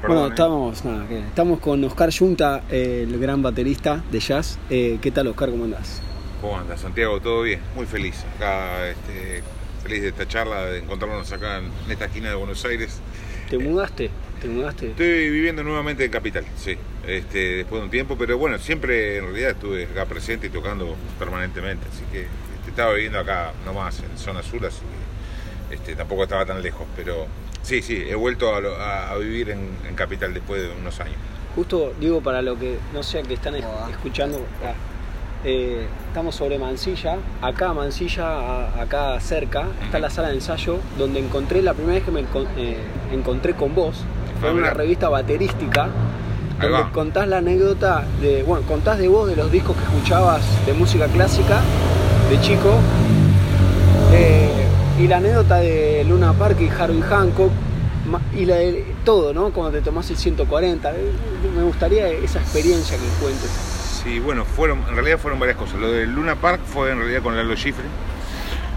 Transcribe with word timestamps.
Bueno, 0.00 0.26
¿eh? 0.26 0.28
estamos, 0.30 0.84
nada, 0.84 1.06
estamos 1.10 1.58
con 1.58 1.82
Oscar 1.82 2.10
Junta, 2.16 2.62
eh, 2.70 3.04
el 3.08 3.18
gran 3.18 3.42
baterista 3.42 4.02
de 4.10 4.20
jazz. 4.20 4.58
Eh, 4.70 4.98
¿Qué 5.02 5.10
tal, 5.10 5.26
Oscar? 5.26 5.50
¿Cómo 5.50 5.64
andás? 5.64 6.00
¿Cómo 6.40 6.56
andas, 6.56 6.80
Santiago? 6.80 7.20
¿Todo 7.20 7.42
bien? 7.42 7.60
Muy 7.74 7.84
feliz. 7.84 8.24
Acá, 8.36 8.88
este, 8.88 9.42
feliz 9.82 10.02
de 10.02 10.08
esta 10.08 10.28
charla, 10.28 10.66
de 10.66 10.78
encontrarnos 10.78 11.32
acá 11.32 11.58
en 11.58 11.90
esta 11.90 12.04
esquina 12.04 12.28
de 12.28 12.36
Buenos 12.36 12.64
Aires. 12.64 13.00
¿Te 13.50 13.58
mudaste? 13.58 14.10
¿Te 14.40 14.46
mudaste? 14.46 14.90
Estoy 14.90 15.30
viviendo 15.30 15.64
nuevamente 15.64 16.04
en 16.04 16.12
Capital, 16.12 16.44
sí, 16.56 16.76
este, 17.04 17.56
después 17.56 17.80
de 17.80 17.84
un 17.86 17.90
tiempo, 17.90 18.16
pero 18.16 18.38
bueno, 18.38 18.56
siempre 18.58 19.18
en 19.18 19.24
realidad 19.24 19.50
estuve 19.50 19.84
acá 19.84 20.06
presente 20.06 20.46
y 20.46 20.50
tocando 20.50 20.94
permanentemente, 21.18 21.88
así 21.92 22.04
que 22.12 22.20
este, 22.20 22.70
estaba 22.70 22.92
viviendo 22.92 23.18
acá 23.18 23.52
nomás, 23.64 23.98
en 23.98 24.16
zona 24.16 24.44
sur, 24.44 24.64
así 24.64 24.78
que 24.78 25.74
este, 25.74 25.96
tampoco 25.96 26.22
estaba 26.22 26.46
tan 26.46 26.62
lejos, 26.62 26.86
pero 26.94 27.26
sí, 27.62 27.82
sí, 27.82 28.04
he 28.08 28.14
vuelto 28.14 28.54
a, 28.54 28.60
lo- 28.60 28.76
a- 28.76 29.10
a 29.10 29.16
vivir 29.16 29.50
en, 29.50 29.68
en 29.88 29.94
Capital 29.94 30.32
después 30.34 30.62
de 30.62 30.70
unos 30.80 30.98
años. 31.00 31.16
Justo 31.54 31.92
digo 32.00 32.20
para 32.20 32.42
lo 32.42 32.58
que 32.58 32.78
no 32.94 33.02
sé 33.02 33.22
que 33.22 33.34
están 33.34 33.54
es- 33.56 33.64
escuchando, 33.90 34.38
ah, 34.64 34.72
eh, 35.44 35.86
estamos 36.08 36.34
sobre 36.34 36.58
Mansilla, 36.58 37.16
acá 37.42 37.72
Mansilla, 37.72 38.24
a- 38.26 38.82
acá 38.82 39.20
cerca, 39.20 39.64
está 39.84 39.98
la 39.98 40.10
sala 40.10 40.28
de 40.28 40.34
ensayo 40.34 40.78
donde 40.98 41.20
encontré 41.20 41.62
la 41.62 41.74
primera 41.74 41.94
vez 41.96 42.04
que 42.04 42.10
me 42.10 42.22
encon- 42.24 42.48
eh, 42.56 42.76
encontré 43.12 43.54
con 43.54 43.74
vos, 43.74 44.04
fue 44.40 44.48
Ah, 44.48 44.52
en 44.52 44.58
una 44.58 44.70
revista 44.70 45.08
baterística, 45.08 45.88
donde 46.60 46.90
contás 46.92 47.28
la 47.28 47.38
anécdota 47.38 48.04
de, 48.20 48.42
bueno, 48.42 48.66
contás 48.66 48.98
de 48.98 49.06
vos 49.08 49.28
de 49.28 49.36
los 49.36 49.50
discos 49.50 49.76
que 49.76 49.82
escuchabas 49.84 50.42
de 50.66 50.72
música 50.74 51.06
clásica 51.06 51.60
de 52.30 52.40
chico, 52.40 52.74
eh, 54.12 54.57
y 54.98 55.06
la 55.06 55.18
anécdota 55.18 55.56
de 55.56 56.04
Luna 56.08 56.32
Park 56.32 56.58
y 56.60 56.68
Harvey 56.68 57.00
Hancock, 57.02 57.52
y 58.36 58.46
la 58.46 58.56
de 58.56 58.84
todo, 59.04 59.32
¿no? 59.34 59.50
Cuando 59.50 59.78
te 59.78 59.84
tomás 59.84 60.10
el 60.10 60.16
140. 60.16 60.90
eh, 60.92 61.12
Me 61.54 61.62
gustaría 61.62 62.08
esa 62.08 62.40
experiencia 62.40 62.96
que 62.96 63.04
cuentes. 63.22 63.50
Sí, 64.02 64.18
bueno, 64.18 64.44
fueron, 64.44 64.78
en 64.88 64.94
realidad 64.94 65.18
fueron 65.18 65.38
varias 65.38 65.58
cosas. 65.58 65.78
Lo 65.78 65.90
de 65.90 66.06
Luna 66.06 66.36
Park 66.36 66.60
fue 66.64 66.90
en 66.90 66.98
realidad 66.98 67.22
con 67.22 67.36
Lalo 67.36 67.54
Schifrin. 67.54 67.90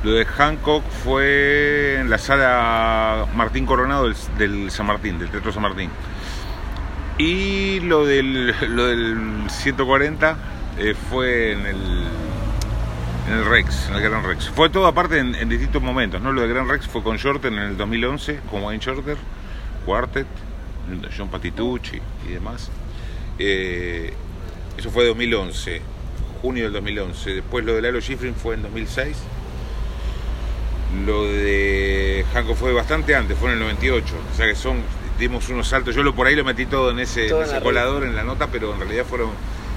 Lo 0.03 0.11
de 0.13 0.25
Hancock 0.25 0.83
fue 1.03 1.97
en 1.99 2.09
la 2.09 2.17
sala 2.17 3.27
Martín 3.35 3.65
Coronado 3.65 4.05
del, 4.05 4.15
del 4.37 4.71
San 4.71 4.87
Martín, 4.87 5.19
del 5.19 5.29
Teatro 5.29 5.51
San 5.53 5.61
Martín. 5.61 5.89
Y 7.17 7.79
lo 7.81 8.05
del, 8.05 8.53
lo 8.67 8.87
del 8.87 9.43
140 9.47 10.35
eh, 10.79 10.95
fue 11.09 11.51
en 11.51 11.65
el, 11.67 11.77
en 13.27 13.33
el 13.33 13.45
Rex, 13.45 13.87
en 13.89 13.95
el 13.95 14.01
Gran 14.01 14.23
Rex. 14.23 14.49
Fue 14.49 14.69
todo 14.69 14.87
aparte 14.87 15.19
en, 15.19 15.35
en 15.35 15.49
distintos 15.49 15.81
momentos, 15.81 16.21
¿no? 16.21 16.31
Lo 16.31 16.41
de 16.41 16.47
Gran 16.47 16.67
Rex 16.67 16.87
fue 16.87 17.03
con 17.03 17.17
Shorter 17.17 17.51
en 17.51 17.59
el 17.59 17.77
2011, 17.77 18.39
con 18.49 18.63
Wayne 18.63 18.83
Shorter, 18.83 19.17
Quartet, 19.85 20.27
John 21.15 21.29
Patitucci 21.29 21.99
y 22.27 22.31
demás. 22.31 22.69
Eh, 23.39 24.13
eso 24.77 24.89
fue 24.91 25.05
2011, 25.05 25.81
junio 26.41 26.63
del 26.65 26.73
2011. 26.73 27.35
Después 27.35 27.65
lo 27.65 27.75
de 27.75 27.81
Lalo 27.81 28.01
Schifrin 28.01 28.35
fue 28.35 28.55
en 28.55 28.63
2006. 28.63 29.17
Lo 31.05 31.23
de 31.23 32.25
Hanco 32.33 32.55
fue 32.55 32.73
bastante 32.73 33.15
antes, 33.15 33.37
fue 33.37 33.49
en 33.49 33.53
el 33.53 33.59
98. 33.59 34.15
O 34.31 34.35
sea 34.35 34.47
que 34.47 34.55
son, 34.55 34.77
dimos 35.19 35.49
unos 35.49 35.67
saltos. 35.67 35.95
Yo 35.95 36.03
lo 36.03 36.13
por 36.13 36.27
ahí 36.27 36.35
lo 36.35 36.43
metí 36.43 36.65
todo 36.65 36.91
en 36.91 36.99
ese, 36.99 37.29
Todo 37.29 37.43
en 37.43 37.49
ese 37.49 37.61
colador, 37.61 38.03
en 38.03 38.15
la 38.15 38.23
nota, 38.23 38.47
pero 38.47 38.73
en 38.73 38.79
realidad 38.79 39.05
fueron 39.05 39.29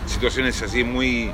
situaciones 0.06 0.60
así 0.62 0.84
muy, 0.84 1.30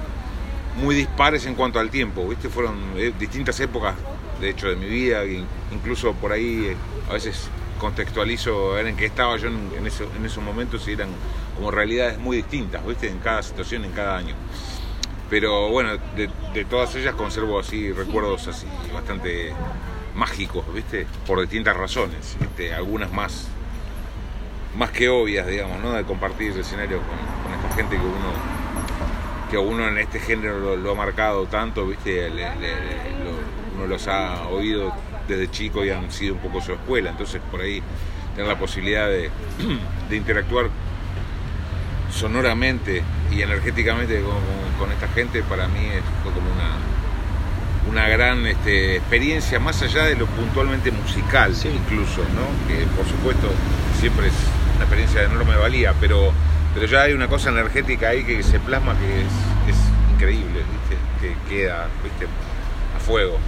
muy 0.82 0.94
dispares 0.94 1.46
en 1.46 1.54
cuanto 1.54 1.78
al 1.78 1.90
tiempo. 1.90 2.26
¿viste? 2.28 2.48
Fueron 2.48 2.76
eh, 2.96 3.12
distintas 3.18 3.58
épocas, 3.60 3.94
de 4.40 4.50
hecho, 4.50 4.68
de 4.68 4.76
mi 4.76 4.86
vida. 4.86 5.24
in- 5.24 5.46
Incluso 5.72 6.12
por 6.14 6.32
ahí 6.32 6.66
eh, 6.70 6.76
a 7.08 7.12
veces 7.14 7.48
contextualizo 7.78 8.78
en 8.78 8.96
qué 8.96 9.06
estaba 9.06 9.36
yo 9.36 9.48
en, 9.48 9.86
eso- 9.86 10.08
en 10.16 10.24
esos 10.26 10.42
momentos 10.42 10.86
y 10.88 10.92
eran 10.92 11.08
como 11.56 11.70
realidades 11.70 12.18
muy 12.18 12.36
distintas, 12.38 12.84
¿viste? 12.86 13.08
En 13.08 13.18
cada 13.18 13.42
situación, 13.42 13.84
en 13.84 13.92
cada 13.92 14.16
año. 14.18 14.34
Pero 15.30 15.68
bueno, 15.70 15.90
de, 16.16 16.28
de 16.54 16.64
todas 16.64 16.94
ellas 16.96 17.14
conservo 17.14 17.58
así 17.60 17.92
recuerdos 17.92 18.48
así 18.48 18.66
bastante 18.92 19.52
mágicos, 20.14 20.64
¿viste? 20.74 21.06
Por 21.26 21.40
distintas 21.40 21.76
razones, 21.76 22.36
este, 22.40 22.74
algunas 22.74 23.12
más, 23.12 23.46
más 24.76 24.90
que 24.90 25.08
obvias, 25.08 25.46
digamos, 25.46 25.80
¿no? 25.80 25.92
De 25.92 26.04
compartir 26.04 26.52
el 26.52 26.60
escenario 26.60 26.98
con 26.98 27.54
esta 27.54 27.74
gente 27.76 27.96
que 27.96 28.02
uno, 28.02 28.32
que 29.50 29.58
uno 29.58 29.88
en 29.88 29.98
este 29.98 30.20
género 30.20 30.58
lo, 30.60 30.76
lo 30.76 30.92
ha 30.92 30.94
marcado 30.94 31.46
tanto, 31.46 31.86
¿viste? 31.86 32.30
Le- 32.30 32.54
le- 32.56 33.24
lo- 33.24 33.76
uno 33.76 33.86
los 33.88 34.06
ha 34.08 34.42
oído 34.48 34.92
desde 35.26 35.50
chico 35.50 35.84
y 35.84 35.90
han 35.90 36.10
sido 36.10 36.34
un 36.34 36.40
poco 36.40 36.60
su 36.60 36.72
escuela, 36.72 37.10
entonces 37.10 37.40
por 37.50 37.60
ahí 37.60 37.82
tener 38.34 38.48
la 38.48 38.58
posibilidad 38.58 39.08
de, 39.08 39.30
de 40.10 40.16
interactuar 40.16 40.66
sonoramente 42.12 43.02
y 43.30 43.42
energéticamente 43.42 44.22
con, 44.78 44.90
esta 44.92 45.08
gente 45.08 45.42
para 45.42 45.68
mí 45.68 45.78
es- 45.86 46.02
fue 46.22 46.32
como 46.32 46.50
una 46.52 46.70
una 47.88 48.08
gran 48.08 48.46
este, 48.46 48.96
experiencia 48.96 49.58
más 49.58 49.80
allá 49.82 50.04
de 50.04 50.14
lo 50.14 50.26
puntualmente 50.26 50.90
musical 50.90 51.54
Sí. 51.56 51.68
incluso 51.74 52.22
no 52.34 52.68
que 52.68 52.84
por 52.96 53.06
supuesto 53.06 53.48
siempre 53.98 54.26
es 54.28 54.34
una 54.76 54.84
experiencia 54.84 55.20
de 55.20 55.26
enorme 55.26 55.56
valía 55.56 55.94
pero 56.00 56.32
pero 56.74 56.86
ya 56.86 57.02
hay 57.02 57.12
una 57.12 57.28
cosa 57.28 57.50
energética 57.50 58.08
ahí 58.10 58.24
que 58.24 58.42
se 58.42 58.60
plasma 58.60 58.94
que 58.98 59.20
es, 59.22 59.74
es 59.74 59.76
increíble 60.14 60.60
¿viste? 60.60 60.96
que 61.20 61.48
queda 61.54 61.88
¿viste? 62.02 62.26
a 62.96 63.00
fuego 63.00 63.38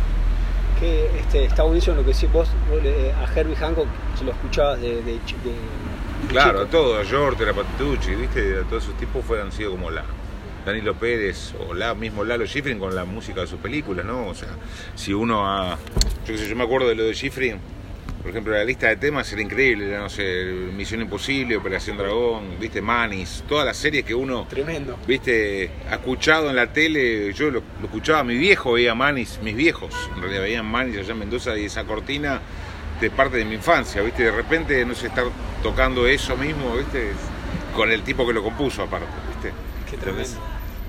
Que 0.80 1.06
este, 1.18 1.44
está 1.44 1.62
buenísimo 1.62 1.96
lo 1.96 2.04
que 2.04 2.12
decís 2.12 2.30
vos, 2.32 2.48
a 2.50 3.38
Herbie 3.38 3.56
Hancock 3.56 3.86
se 4.18 4.24
lo 4.24 4.32
escuchabas 4.32 4.80
de, 4.80 4.96
de, 5.02 5.12
de- 5.12 5.82
Claro, 6.28 6.60
a 6.62 6.66
todo, 6.66 6.98
a 6.98 7.02
Yorter, 7.02 7.48
a 7.48 7.52
Patitucci, 7.52 8.14
¿viste? 8.14 8.56
A 8.58 8.62
todos 8.62 8.84
esos 8.84 8.96
tipos 8.96 9.24
fueron 9.24 9.50
sido 9.50 9.72
como 9.72 9.90
la 9.90 10.04
Danilo 10.64 10.94
Pérez 10.94 11.52
o 11.68 11.74
la 11.74 11.94
mismo 11.94 12.22
Lalo 12.22 12.46
Schifrin 12.46 12.78
con 12.78 12.94
la 12.94 13.04
música 13.04 13.40
de 13.40 13.48
sus 13.48 13.58
películas, 13.58 14.04
¿no? 14.06 14.28
O 14.28 14.34
sea, 14.34 14.50
si 14.94 15.12
uno 15.12 15.44
ha. 15.44 15.70
Yo 16.24 16.32
qué 16.32 16.38
sé, 16.38 16.48
yo 16.48 16.54
me 16.54 16.62
acuerdo 16.62 16.88
de 16.88 16.94
lo 16.94 17.02
de 17.02 17.12
Schifrin, 17.14 17.58
por 18.22 18.30
ejemplo, 18.30 18.52
la 18.54 18.64
lista 18.64 18.88
de 18.88 18.96
temas 18.96 19.32
era 19.32 19.42
increíble, 19.42 19.88
era, 19.88 19.98
no 19.98 20.08
sé, 20.08 20.44
Misión 20.76 21.00
Imposible, 21.00 21.56
Operación 21.56 21.96
Dragón, 21.96 22.56
¿viste? 22.60 22.80
Manis, 22.80 23.42
todas 23.48 23.66
las 23.66 23.76
series 23.76 24.04
que 24.04 24.14
uno. 24.14 24.46
Tremendo. 24.48 24.96
Viste, 25.08 25.70
ha 25.90 25.94
escuchado 25.94 26.48
en 26.48 26.54
la 26.54 26.72
tele, 26.72 27.32
yo 27.32 27.50
lo, 27.50 27.62
lo 27.80 27.86
escuchaba, 27.86 28.22
mi 28.22 28.36
viejo 28.36 28.72
veía 28.72 28.94
Manis, 28.94 29.40
mis 29.42 29.56
viejos, 29.56 29.92
en 30.14 30.22
realidad 30.22 30.42
veían 30.42 30.66
Manis 30.66 30.98
allá 30.98 31.12
en 31.12 31.18
Mendoza 31.18 31.58
y 31.58 31.64
esa 31.64 31.82
cortina 31.84 32.40
de 33.00 33.10
parte 33.10 33.38
de 33.38 33.44
mi 33.44 33.56
infancia, 33.56 34.00
viste, 34.02 34.22
de 34.22 34.30
repente 34.30 34.84
no 34.84 34.94
sé, 34.94 35.08
estar 35.08 35.24
tocando 35.60 36.06
eso 36.06 36.36
mismo, 36.36 36.76
viste, 36.76 37.10
con 37.74 37.90
el 37.90 38.02
tipo 38.02 38.24
que 38.24 38.32
lo 38.32 38.44
compuso 38.44 38.84
aparte, 38.84 39.08
viste. 39.32 39.52
Qué 39.90 39.96
tremendo. 39.96 40.30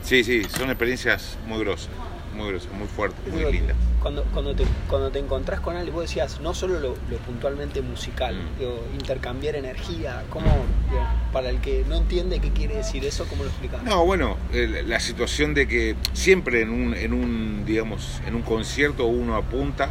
Sí, 0.04 0.24
sí, 0.24 0.44
son 0.44 0.70
experiencias 0.70 1.40
muy 1.48 1.60
grosas, 1.60 1.90
muy 2.34 2.50
grosas, 2.50 2.72
muy 2.74 2.88
fuertes, 2.88 3.20
muy 3.30 3.40
Digo, 3.40 3.52
lindas. 3.52 3.76
Cuando, 4.02 4.24
cuando, 4.26 4.54
te, 4.56 4.66
cuando 4.90 5.12
te 5.12 5.20
encontrás 5.20 5.60
con 5.62 5.76
alguien, 5.78 5.94
vos 5.96 6.04
decías, 6.04 6.40
no 6.42 6.54
solo 6.54 6.80
lo, 6.80 6.90
lo 7.10 7.18
puntualmente 7.26 7.82
musical, 7.82 8.36
Mm. 8.36 8.60
digo, 8.60 8.86
intercambiar 8.94 9.56
energía, 9.56 10.24
¿cómo, 10.30 10.46
digo, 10.90 11.02
para 11.32 11.50
el 11.50 11.60
que 11.62 11.86
no 11.88 11.96
entiende 11.96 12.40
qué 12.40 12.50
quiere 12.52 12.76
decir 12.76 13.06
eso, 13.06 13.26
cómo 13.30 13.44
lo 13.44 13.50
explicás? 13.50 13.82
No, 13.84 14.06
bueno, 14.06 14.38
la 14.52 15.00
situación 15.00 15.54
de 15.54 15.68
que 15.68 15.96
siempre 16.14 16.62
en 16.62 16.70
un, 16.70 16.94
en 16.96 17.14
un, 17.14 17.64
digamos, 17.66 18.22
en 18.28 18.36
un 18.36 18.42
concierto 18.42 19.06
uno 19.06 19.36
apunta 19.36 19.90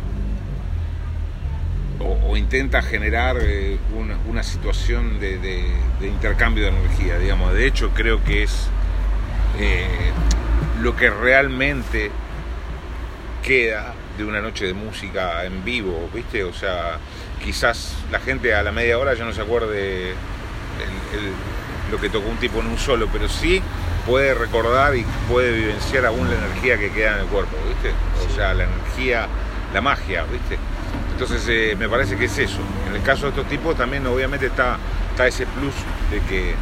o, 2.00 2.30
o 2.32 2.36
intenta 2.36 2.82
generar 2.82 3.36
eh, 3.41 3.78
una, 3.97 4.16
una 4.28 4.42
situación 4.42 5.20
de, 5.20 5.38
de- 5.38 5.64
de 6.00 6.09
intercambio 6.09 6.64
de 6.64 6.70
energía, 6.70 7.16
digamos. 7.19 7.54
De 7.54 7.66
hecho, 7.66 7.91
creo 7.94 8.22
que 8.24 8.42
es 8.42 8.66
eh, 9.60 9.86
lo 10.80 10.97
que 10.97 11.10
realmente 11.10 12.10
queda 13.42 13.94
de 14.16 14.25
una 14.25 14.41
noche 14.41 14.66
de 14.66 14.75
música 14.75 15.44
en 15.44 15.64
vivo, 15.64 16.08
¿viste? 16.14 16.44
O 16.44 16.53
sea, 16.53 16.98
quizás 17.42 17.94
la 18.10 18.20
gente 18.20 18.54
a 18.54 18.62
la 18.62 18.72
media 18.72 18.98
hora 18.98 19.14
ya 19.14 19.25
no 19.25 19.32
se 19.32 19.41
acuerde 19.42 20.10
el- 20.10 21.18
el- 21.18 21.33
lo 21.91 22.00
que 22.00 22.09
tocó 22.09 22.28
un 22.28 22.36
tipo 22.39 22.60
en 22.60 22.66
un 22.66 22.78
solo, 22.78 23.09
pero 23.12 23.28
sí 23.28 23.60
puede 24.06 24.34
recordar 24.34 24.97
y 24.97 25.04
puede 25.28 25.53
vivenciar 25.53 26.06
aún 26.06 26.28
la 26.28 26.36
energía 26.36 26.78
que 26.78 26.91
queda 26.91 27.15
en 27.16 27.21
el 27.21 27.27
cuerpo, 27.27 27.56
¿viste? 27.68 27.92
O 28.30 28.34
sea, 28.34 28.54
la 28.54 28.65
energía, 28.65 29.27
la 29.74 29.80
magia, 29.80 30.24
¿viste? 30.24 30.59
Entonces 31.12 31.44
eh, 31.48 31.77
me 31.78 31.89
parece 31.89 32.16
que 32.16 32.24
es 32.27 32.39
eso. 32.39 32.59
En 32.89 32.97
el 32.97 33.03
caso 33.03 33.24
de 33.24 33.28
estos 33.30 33.47
tipos 33.48 33.77
también 33.77 34.06
obviamente 34.06 34.47
está, 34.47 34.78
está 35.10 35.27
ese 35.27 35.47
plus 35.47 35.74
de 36.10 36.21
que 36.28 36.54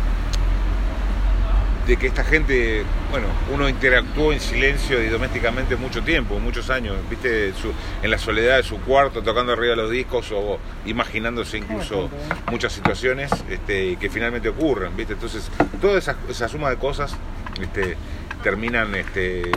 de 1.90 1.96
que 1.96 2.06
esta 2.06 2.22
gente, 2.22 2.84
bueno, 3.10 3.26
uno 3.52 3.68
interactuó 3.68 4.32
en 4.32 4.38
silencio 4.38 5.02
y 5.02 5.08
domésticamente 5.08 5.74
mucho 5.74 6.02
tiempo, 6.04 6.38
muchos 6.38 6.70
años, 6.70 6.94
viste, 7.10 7.52
Su- 7.52 7.72
en 8.00 8.10
la 8.12 8.16
soledad 8.16 8.58
de 8.58 8.62
su 8.62 8.78
cuarto, 8.78 9.22
tocando 9.22 9.52
arriba 9.54 9.74
los 9.74 9.90
discos 9.90 10.30
o 10.30 10.60
imaginándose 10.86 11.58
incluso 11.58 12.08
muchas 12.48 12.72
situaciones 12.72 13.32
este, 13.50 13.96
que 13.96 14.08
finalmente 14.08 14.48
ocurren, 14.48 14.96
viste. 14.96 15.14
Entonces, 15.14 15.50
toda 15.80 15.98
esa, 15.98 16.14
esa 16.28 16.46
suma 16.48 16.70
de 16.70 16.76
cosas 16.76 17.16
este, 17.60 17.96
terminan 18.44 18.94
este, 18.94 19.50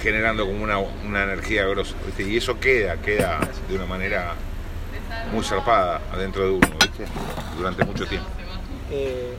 generando 0.00 0.46
como 0.46 0.62
una, 0.62 0.78
una 0.78 1.24
energía 1.24 1.66
grosa, 1.66 1.96
viste, 2.06 2.22
y 2.22 2.36
eso 2.36 2.60
queda, 2.60 2.98
queda 2.98 3.40
de 3.68 3.74
una 3.74 3.86
manera 3.86 4.34
muy 5.32 5.42
zarpada 5.42 6.00
adentro 6.12 6.44
de 6.44 6.50
uno, 6.52 6.68
viste, 6.80 7.04
durante 7.56 7.84
mucho 7.84 8.06
tiempo. 8.06 8.28
eh, 8.92 9.32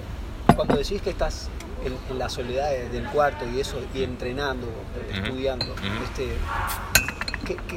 cuando 0.53 0.75
decís 0.75 1.01
que 1.01 1.09
estás 1.11 1.49
en, 1.85 2.17
la 2.17 2.29
soledad 2.29 2.69
del 2.91 3.05
cuarto 3.07 3.45
y 3.49 3.59
eso, 3.59 3.79
y 3.93 4.03
entrenando, 4.03 4.67
eh, 4.67 5.19
estudiando, 5.23 5.73
este, 6.03 6.27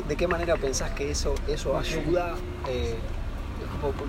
de 0.07 0.17
qué 0.17 0.29
manera 0.29 0.57
pensás 0.57 0.91
que 0.93 1.11
eso, 1.11 1.35
eso 1.49 1.77
ayuda? 1.77 2.35
Eh, 2.69 2.97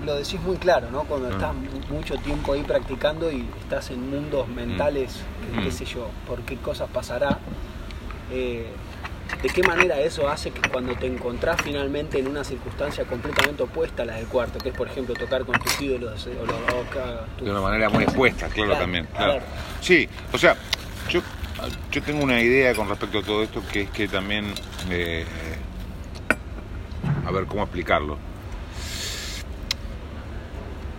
lo 0.04 0.14
decís 0.14 0.40
muy 0.40 0.56
claro, 0.56 0.90
¿no? 0.90 1.04
Cuando 1.04 1.30
estás 1.30 1.54
mucho 1.90 2.16
tiempo 2.16 2.52
ahí 2.52 2.62
practicando 2.62 3.30
y 3.30 3.48
estás 3.60 3.90
en 3.90 4.08
mundos 4.10 4.48
mentales, 4.48 5.20
qué 5.62 5.70
sé 5.70 5.84
yo, 5.84 6.08
por 6.26 6.40
qué 6.42 6.56
cosas 6.56 6.88
pasará. 6.90 7.38
¿De 9.42 9.48
qué 9.48 9.62
manera 9.62 10.00
eso 10.00 10.28
hace 10.28 10.50
que 10.50 10.68
cuando 10.68 10.96
te 10.96 11.06
encontrás 11.06 11.62
finalmente 11.62 12.18
en 12.18 12.26
una 12.26 12.42
circunstancia 12.42 13.04
completamente 13.04 13.62
opuesta 13.62 14.02
a 14.02 14.06
la 14.06 14.14
del 14.16 14.26
cuarto, 14.26 14.58
que 14.58 14.70
es 14.70 14.74
por 14.76 14.88
ejemplo 14.88 15.14
tocar 15.14 15.44
con 15.44 15.56
tus 15.60 15.80
ídolos 15.80 16.26
o 16.26 16.44
la 16.44 17.44
De 17.44 17.50
una 17.50 17.60
manera 17.60 17.88
muy 17.88 18.02
expuesta, 18.02 18.48
claro, 18.48 18.74
también. 18.74 19.06
Sí, 19.80 20.08
o 20.32 20.38
sea, 20.38 20.56
yo, 21.08 21.22
yo 21.92 22.02
tengo 22.02 22.24
una 22.24 22.40
idea 22.40 22.74
con 22.74 22.88
respecto 22.88 23.20
a 23.20 23.22
todo 23.22 23.44
esto 23.44 23.62
que 23.72 23.82
es 23.82 23.90
que 23.90 24.08
también, 24.08 24.52
eh, 24.90 25.24
a 27.24 27.30
ver 27.30 27.44
cómo 27.44 27.62
explicarlo. 27.62 28.18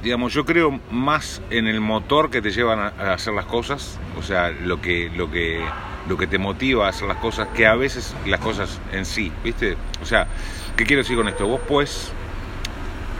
Digamos, 0.02 0.32
yo 0.32 0.46
creo 0.46 0.80
más 0.92 1.42
en 1.50 1.68
el 1.68 1.82
motor 1.82 2.30
que 2.30 2.42
te 2.42 2.52
llevan 2.52 2.80
a 2.80 3.14
hacer 3.14 3.34
las 3.34 3.46
cosas, 3.46 4.00
o 4.18 4.24
sea, 4.24 4.50
lo 4.50 4.80
que, 4.80 5.12
lo 5.14 5.30
que 5.30 5.62
lo 6.10 6.18
que 6.18 6.26
te 6.28 6.40
motiva 6.40 6.88
a 6.88 6.90
hacer 6.90 7.08
las 7.08 7.18
cosas 7.18 7.50
que 7.50 7.68
a 7.68 7.76
veces 7.76 8.16
las 8.26 8.40
cosas 8.40 8.80
en 8.92 9.06
sí, 9.06 9.32
¿viste? 9.44 9.78
O 10.02 10.06
sea, 10.06 10.28
¿qué 10.76 10.84
quiero 10.84 11.04
decir 11.04 11.16
con 11.16 11.28
esto? 11.28 11.48
Vos 11.48 11.62
puedes 11.68 12.12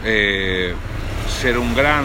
eh, 0.04 0.74
ser 1.28 1.56
un 1.56 1.74
gran 1.74 2.04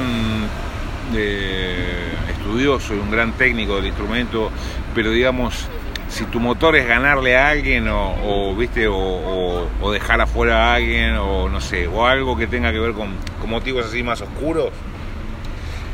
eh, 1.15 2.13
estudioso 2.29 2.93
y 2.93 2.99
un 2.99 3.09
gran 3.09 3.33
técnico 3.33 3.77
del 3.77 3.87
instrumento, 3.87 4.51
pero 4.93 5.09
digamos, 5.09 5.67
si 6.07 6.25
tu 6.25 6.39
motor 6.39 6.75
es 6.75 6.87
ganarle 6.87 7.35
a 7.35 7.49
alguien 7.49 7.87
o, 7.89 8.55
viste 8.55 8.87
o, 8.87 9.91
dejar 9.91 10.21
afuera 10.21 10.71
a 10.71 10.75
alguien 10.75 11.15
o 11.17 11.49
no 11.49 11.61
sé 11.61 11.87
o 11.87 12.05
algo 12.05 12.37
que 12.37 12.47
tenga 12.47 12.71
que 12.71 12.79
ver 12.79 12.93
con, 12.93 13.15
con 13.39 13.49
motivos 13.49 13.85
así 13.85 14.03
más 14.03 14.21
oscuros 14.21 14.71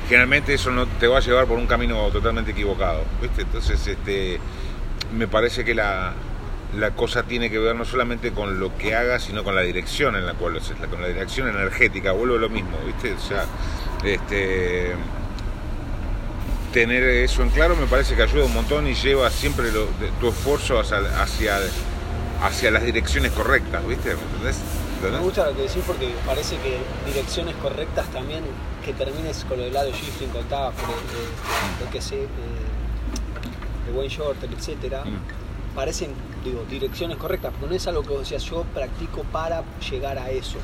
generalmente 0.08 0.54
eso 0.54 0.72
no 0.72 0.88
te 0.88 1.08
va 1.08 1.18
a 1.18 1.22
llevar 1.22 1.46
por 1.46 1.58
un 1.58 1.68
camino 1.68 2.08
totalmente 2.08 2.52
equivocado 2.52 3.04
viste 3.22 3.44
entonces 3.44 3.86
este 3.86 4.40
me 5.12 5.28
parece 5.28 5.64
que 5.64 5.76
la, 5.76 6.14
cosa 6.96 7.24
tiene 7.24 7.50
que 7.50 7.60
ver 7.60 7.76
no 7.76 7.86
solamente 7.86 8.32
con 8.32 8.60
lo 8.60 8.76
que 8.78 8.96
haga, 8.96 9.20
sino 9.20 9.44
con 9.44 9.56
la 9.56 9.62
dirección 9.62 10.16
en 10.16 10.26
la 10.26 10.34
cual 10.34 10.54
lo 10.54 10.60
haces, 10.60 10.78
con 10.90 11.02
la 11.02 11.08
dirección 11.08 11.50
energética, 11.50 12.12
vuelvo 12.12 12.36
a 12.36 12.40
lo 12.40 12.50
mismo, 12.50 12.78
¿viste? 12.86 13.14
O 13.14 13.20
sea, 13.20 13.46
este, 14.04 14.94
tener 16.74 17.04
eso 17.04 17.44
en 17.44 17.50
claro 17.50 17.76
me 17.76 17.88
parece 17.88 18.16
que 18.16 18.24
ayuda 18.24 18.46
un 18.46 18.54
montón 18.54 18.88
y 18.88 18.94
lleva 18.94 19.30
siempre 19.30 19.70
tu 20.20 20.28
esfuerzo 20.30 20.80
hacia, 20.80 21.60
hacia, 22.42 22.72
las 22.72 22.84
direcciones 22.84 23.32
correctas, 23.32 23.86
¿viste? 23.86 24.16
Me 25.02 25.18
gusta 25.18 25.48
lo 25.48 25.56
que 25.56 25.64
decís 25.64 25.84
porque 25.86 26.14
parece 26.26 26.58
que 26.58 26.78
direcciones 27.08 27.56
correctas 27.56 28.06
también, 28.12 28.44
que 28.86 28.94
termines 28.94 29.44
con 29.46 29.58
lo 29.58 29.64
del 29.64 29.74
lado 29.74 29.92
shifting, 29.92 30.30
contabas, 30.30 30.76
por 30.76 30.90
lo 30.90 31.92
que 31.92 32.02
sé. 32.02 32.24
Eh, 32.24 32.28
Wayne 33.92 34.10
Shorter, 34.10 34.50
etcétera, 34.52 35.04
mm. 35.06 35.76
parecen 35.76 36.12
digo, 36.44 36.66
direcciones 36.70 37.18
correctas, 37.18 37.52
porque 37.52 37.68
no 37.68 37.76
es 37.76 37.88
algo 37.88 38.02
que 38.04 38.10
vos 38.10 38.20
decías, 38.20 38.44
yo 38.44 38.64
practico 38.74 39.24
para 39.32 39.64
llegar 39.90 40.18
a 40.18 40.30
eso. 40.30 40.58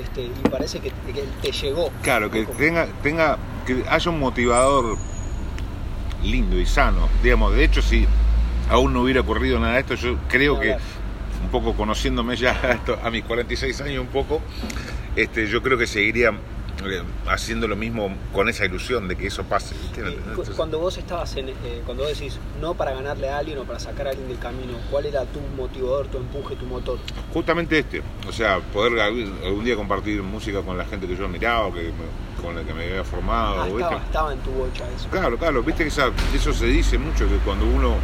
Este, 0.00 0.22
y 0.22 0.48
parece 0.50 0.80
que, 0.80 0.92
te 1.42 1.52
llegó. 1.52 1.90
Claro, 2.02 2.30
que 2.30 2.44
tenga, 2.46 2.86
tenga, 3.02 3.38
que 3.66 3.84
haya 3.88 4.10
un 4.10 4.18
motivador 4.18 4.96
lindo 6.22 6.58
y 6.58 6.66
sano. 6.66 7.08
Digamos, 7.22 7.54
de 7.54 7.64
hecho, 7.64 7.80
si 7.80 8.06
aún 8.68 8.92
no 8.92 9.02
hubiera 9.02 9.20
ocurrido 9.20 9.58
nada 9.58 9.74
de 9.74 9.80
esto, 9.80 9.94
yo 9.94 10.16
creo 10.28 10.58
que, 10.58 10.72
un 10.72 11.50
poco 11.50 11.74
conociéndome 11.74 12.36
ya 12.36 12.80
a, 13.02 13.10
mis 13.10 13.24
46 13.24 13.80
años 13.82 14.00
un 14.00 14.08
poco, 14.08 14.40
este, 15.14 15.46
yo 15.46 15.62
creo 15.62 15.78
que 15.78 15.86
seguiría 15.86 16.32
haciendo 17.26 17.68
lo 17.68 17.76
mismo 17.76 18.14
con 18.32 18.48
esa 18.48 18.64
ilusión 18.64 19.08
de 19.08 19.16
que 19.16 19.26
eso 19.26 19.44
pase. 19.44 19.74
cuando 20.56 20.78
vos 20.78 20.96
estabas 20.98 21.36
en, 21.36 21.48
eh, 21.48 21.82
cuando 21.84 22.04
vos 22.04 22.18
decís 22.18 22.38
no 22.60 22.74
para 22.74 22.92
ganarle 22.92 23.30
a 23.30 23.38
alguien 23.38 23.58
o 23.58 23.64
para 23.64 23.78
sacar 23.78 24.06
a 24.06 24.10
alguien 24.10 24.28
del 24.28 24.38
camino, 24.38 24.74
¿cuál 24.90 25.06
era 25.06 25.24
tu 25.24 25.40
motivador, 25.56 26.06
tu 26.08 26.18
empuje, 26.18 26.56
tu 26.56 26.66
motor? 26.66 26.98
Justamente 27.32 27.78
este, 27.78 28.02
o 28.28 28.32
sea, 28.32 28.60
poder 28.60 29.00
algún 29.00 29.64
día 29.64 29.76
compartir 29.76 30.22
música 30.22 30.62
con 30.62 30.76
la 30.76 30.84
gente 30.84 31.06
que 31.06 31.16
yo 31.16 31.26
admiraba, 31.26 31.72
que, 31.72 31.90
con 32.42 32.54
la 32.54 32.62
que 32.62 32.74
me 32.74 32.84
había 32.84 33.04
formado. 33.04 33.62
Ah, 33.62 34.00
estaba, 34.04 34.32
en 34.32 34.38
tu 34.40 34.50
bocha 34.50 34.84
eso. 34.96 35.08
Claro, 35.10 35.38
claro, 35.38 35.62
viste 35.62 35.84
que 35.84 35.88
eso 35.88 36.52
se 36.52 36.66
dice 36.66 36.98
mucho, 36.98 37.28
que 37.28 37.36
cuando 37.38 37.66
uno 37.66 37.96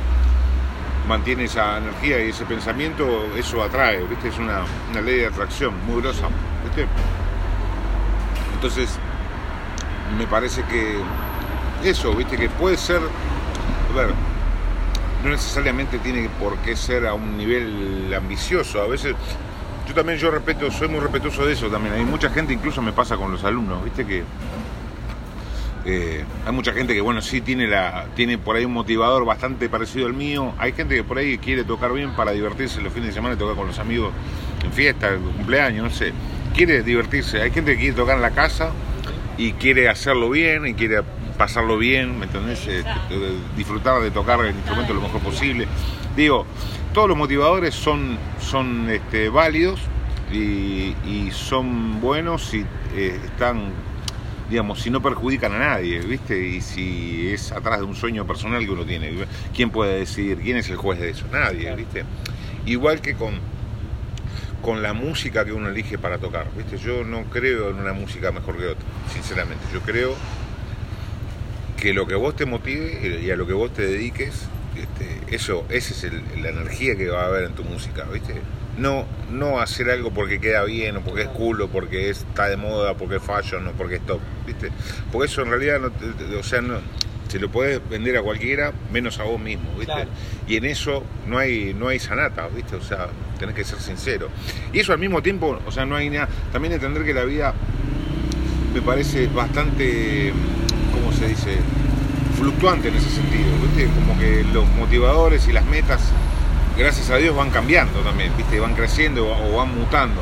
mantiene 1.06 1.44
esa 1.44 1.78
energía 1.78 2.24
y 2.24 2.28
ese 2.28 2.44
pensamiento, 2.44 3.04
eso 3.36 3.62
atrae, 3.62 4.04
¿viste? 4.04 4.28
Es 4.28 4.38
una, 4.38 4.64
una 4.90 5.00
ley 5.00 5.16
de 5.16 5.26
atracción 5.26 5.74
muy 5.86 6.00
grosa, 6.00 6.28
¿viste? 6.64 6.86
Entonces, 8.62 8.90
me 10.18 10.26
parece 10.26 10.62
que 10.64 10.98
eso, 11.82 12.14
viste, 12.14 12.36
que 12.36 12.50
puede 12.50 12.76
ser, 12.76 13.00
a 13.00 13.96
ver, 13.96 14.08
no 15.24 15.30
necesariamente 15.30 15.98
tiene 15.98 16.28
por 16.38 16.58
qué 16.58 16.76
ser 16.76 17.06
a 17.06 17.14
un 17.14 17.38
nivel 17.38 18.12
ambicioso. 18.14 18.82
A 18.82 18.86
veces, 18.86 19.14
yo 19.88 19.94
también 19.94 20.18
yo 20.18 20.30
respeto, 20.30 20.70
soy 20.70 20.88
muy 20.88 21.00
respetuoso 21.00 21.46
de 21.46 21.54
eso 21.54 21.68
también. 21.68 21.94
Hay 21.94 22.04
mucha 22.04 22.28
gente, 22.28 22.52
incluso 22.52 22.82
me 22.82 22.92
pasa 22.92 23.16
con 23.16 23.32
los 23.32 23.42
alumnos, 23.44 23.82
viste 23.82 24.04
que 24.04 24.24
eh, 25.86 26.22
hay 26.44 26.52
mucha 26.52 26.74
gente 26.74 26.92
que, 26.92 27.00
bueno, 27.00 27.22
sí 27.22 27.40
tiene, 27.40 27.66
la, 27.66 28.08
tiene 28.14 28.36
por 28.36 28.56
ahí 28.56 28.66
un 28.66 28.74
motivador 28.74 29.24
bastante 29.24 29.70
parecido 29.70 30.06
al 30.06 30.12
mío. 30.12 30.52
Hay 30.58 30.74
gente 30.74 30.96
que 30.96 31.02
por 31.02 31.16
ahí 31.16 31.38
quiere 31.38 31.64
tocar 31.64 31.94
bien 31.94 32.10
para 32.10 32.32
divertirse 32.32 32.82
los 32.82 32.92
fines 32.92 33.08
de 33.08 33.14
semana 33.14 33.36
y 33.36 33.38
tocar 33.38 33.56
con 33.56 33.68
los 33.68 33.78
amigos 33.78 34.12
en 34.62 34.70
fiesta, 34.70 35.08
en 35.14 35.22
cumpleaños, 35.22 35.84
no 35.84 35.90
sé 35.90 36.12
quiere 36.54 36.82
divertirse. 36.82 37.42
Hay 37.42 37.50
gente 37.50 37.72
que 37.72 37.78
quiere 37.78 37.96
tocar 37.96 38.16
en 38.16 38.22
la 38.22 38.32
casa 38.32 38.72
y 39.38 39.52
quiere 39.52 39.88
hacerlo 39.88 40.30
bien 40.30 40.66
y 40.66 40.74
quiere 40.74 41.02
pasarlo 41.38 41.78
bien, 41.78 42.18
¿me 42.18 42.26
entendés? 42.26 42.66
Eh, 42.66 42.84
disfrutar 43.56 44.02
de 44.02 44.10
tocar 44.10 44.40
el 44.44 44.54
instrumento 44.54 44.92
lo 44.92 45.00
mejor 45.00 45.20
posible. 45.22 45.66
Digo, 46.14 46.44
todos 46.92 47.08
los 47.08 47.16
motivadores 47.16 47.74
son, 47.74 48.18
son 48.40 48.90
este, 48.90 49.30
válidos 49.30 49.80
y, 50.32 50.94
son 51.32 52.00
buenos 52.00 52.44
si 52.44 52.64
eh, 52.94 53.18
están, 53.24 53.70
digamos, 54.50 54.80
si 54.80 54.90
no 54.90 55.00
perjudican 55.00 55.54
a 55.54 55.58
nadie, 55.58 56.00
¿viste? 56.00 56.38
Y 56.46 56.60
si 56.60 57.30
es 57.32 57.52
atrás 57.52 57.78
de 57.78 57.86
un 57.86 57.94
sueño 57.94 58.26
personal 58.26 58.64
que 58.64 58.70
uno 58.70 58.84
tiene. 58.84 59.12
¿Quién 59.54 59.70
puede 59.70 60.00
decidir? 60.00 60.38
¿Quién 60.38 60.56
es 60.56 60.68
el 60.68 60.76
juez 60.76 61.00
de 61.00 61.10
eso? 61.10 61.24
Nadie, 61.32 61.74
¿viste? 61.74 62.04
Igual 62.66 63.00
que 63.00 63.14
con 63.14 63.34
con 64.62 64.82
la 64.82 64.92
música 64.92 65.44
que 65.44 65.52
uno 65.52 65.68
elige 65.68 65.98
para 65.98 66.18
tocar. 66.18 66.46
¿viste? 66.56 66.78
Yo 66.78 67.04
no 67.04 67.24
creo 67.24 67.70
en 67.70 67.76
una 67.76 67.92
música 67.92 68.32
mejor 68.32 68.58
que 68.58 68.66
otra, 68.66 68.84
sinceramente. 69.12 69.64
Yo 69.72 69.80
creo 69.80 70.14
que 71.76 71.94
lo 71.94 72.06
que 72.06 72.14
vos 72.14 72.36
te 72.36 72.44
motive 72.46 73.20
y 73.22 73.30
a 73.30 73.36
lo 73.36 73.46
que 73.46 73.54
vos 73.54 73.72
te 73.72 73.86
dediques, 73.86 74.46
este, 74.76 75.34
eso, 75.34 75.64
esa 75.70 76.06
es 76.06 76.12
la 76.40 76.50
energía 76.50 76.96
que 76.96 77.08
va 77.08 77.22
a 77.22 77.26
haber 77.26 77.44
en 77.44 77.52
tu 77.54 77.64
música, 77.64 78.04
¿viste? 78.12 78.34
No, 78.78 79.04
no 79.30 79.60
hacer 79.60 79.90
algo 79.90 80.10
porque 80.10 80.40
queda 80.40 80.64
bien, 80.64 80.98
o 80.98 81.00
porque 81.00 81.22
es 81.22 81.28
cool, 81.28 81.60
o 81.62 81.68
porque 81.68 82.10
está 82.10 82.48
de 82.48 82.56
moda, 82.56 82.94
porque 82.94 83.16
es 83.16 83.22
fashion, 83.22 83.66
o 83.66 83.72
porque 83.72 83.96
es 83.96 84.06
top, 84.06 84.20
¿viste? 84.46 84.70
Porque 85.10 85.26
eso 85.26 85.42
en 85.42 85.50
realidad, 85.50 85.80
no, 85.80 86.38
o 86.38 86.42
sea, 86.42 86.60
no, 86.60 86.78
se 87.28 87.38
lo 87.38 87.50
puedes 87.50 87.86
vender 87.88 88.16
a 88.16 88.22
cualquiera, 88.22 88.72
menos 88.92 89.18
a 89.18 89.24
vos 89.24 89.40
mismo, 89.40 89.70
¿viste? 89.78 90.06
Y 90.46 90.56
en 90.56 90.64
eso 90.64 91.04
no 91.26 91.38
hay, 91.38 91.74
no 91.74 91.88
hay 91.88 91.98
sanata, 91.98 92.48
¿viste? 92.48 92.76
O 92.76 92.82
sea, 92.82 93.08
tenés 93.40 93.54
que 93.54 93.64
ser 93.64 93.80
sincero. 93.80 94.28
Y 94.72 94.80
eso 94.80 94.92
al 94.92 94.98
mismo 94.98 95.22
tiempo, 95.22 95.58
o 95.66 95.72
sea, 95.72 95.86
no 95.86 95.96
hay 95.96 96.10
nada. 96.10 96.28
También 96.52 96.74
entender 96.74 97.04
que 97.04 97.14
la 97.14 97.24
vida 97.24 97.54
me 98.74 98.82
parece 98.82 99.26
bastante, 99.28 100.32
¿cómo 100.92 101.12
se 101.12 101.28
dice? 101.28 101.56
Fluctuante 102.38 102.88
en 102.88 102.94
ese 102.94 103.08
sentido, 103.08 103.48
¿viste? 103.62 103.90
Como 103.94 104.18
que 104.18 104.44
los 104.52 104.66
motivadores 104.68 105.48
y 105.48 105.52
las 105.52 105.64
metas, 105.64 106.00
gracias 106.76 107.10
a 107.10 107.16
Dios, 107.16 107.34
van 107.34 107.50
cambiando 107.50 108.00
también, 108.00 108.30
¿viste? 108.36 108.60
Van 108.60 108.74
creciendo 108.74 109.26
o 109.26 109.56
van 109.56 109.74
mutando. 109.74 110.20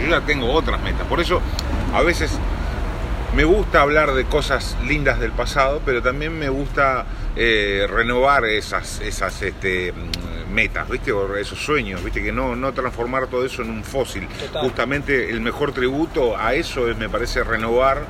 Yo, 0.00 0.08
ya 0.08 0.20
tengo 0.20 0.50
otras 0.52 0.80
metas. 0.82 1.06
Por 1.08 1.20
eso, 1.20 1.40
a 1.92 2.02
veces 2.02 2.38
me 3.34 3.44
gusta 3.44 3.82
hablar 3.82 4.12
de 4.14 4.24
cosas 4.24 4.76
lindas 4.86 5.18
del 5.18 5.32
pasado, 5.32 5.82
pero 5.84 6.00
también 6.00 6.38
me 6.38 6.48
gusta 6.48 7.06
eh, 7.36 7.86
renovar 7.88 8.44
esas, 8.44 9.00
esas 9.00 9.42
este, 9.42 9.92
metas, 10.50 10.88
¿viste? 10.88 11.12
O 11.12 11.36
esos 11.36 11.58
sueños, 11.58 12.02
¿viste? 12.02 12.22
Que 12.22 12.32
no, 12.32 12.56
no 12.56 12.72
transformar 12.72 13.28
todo 13.28 13.44
eso 13.44 13.62
en 13.62 13.70
un 13.70 13.84
fósil. 13.84 14.26
Justamente 14.60 15.30
el 15.30 15.40
mejor 15.40 15.72
tributo 15.72 16.36
a 16.36 16.54
eso 16.54 16.88
es, 16.90 16.96
me 16.96 17.08
parece, 17.08 17.42
renovar, 17.44 18.02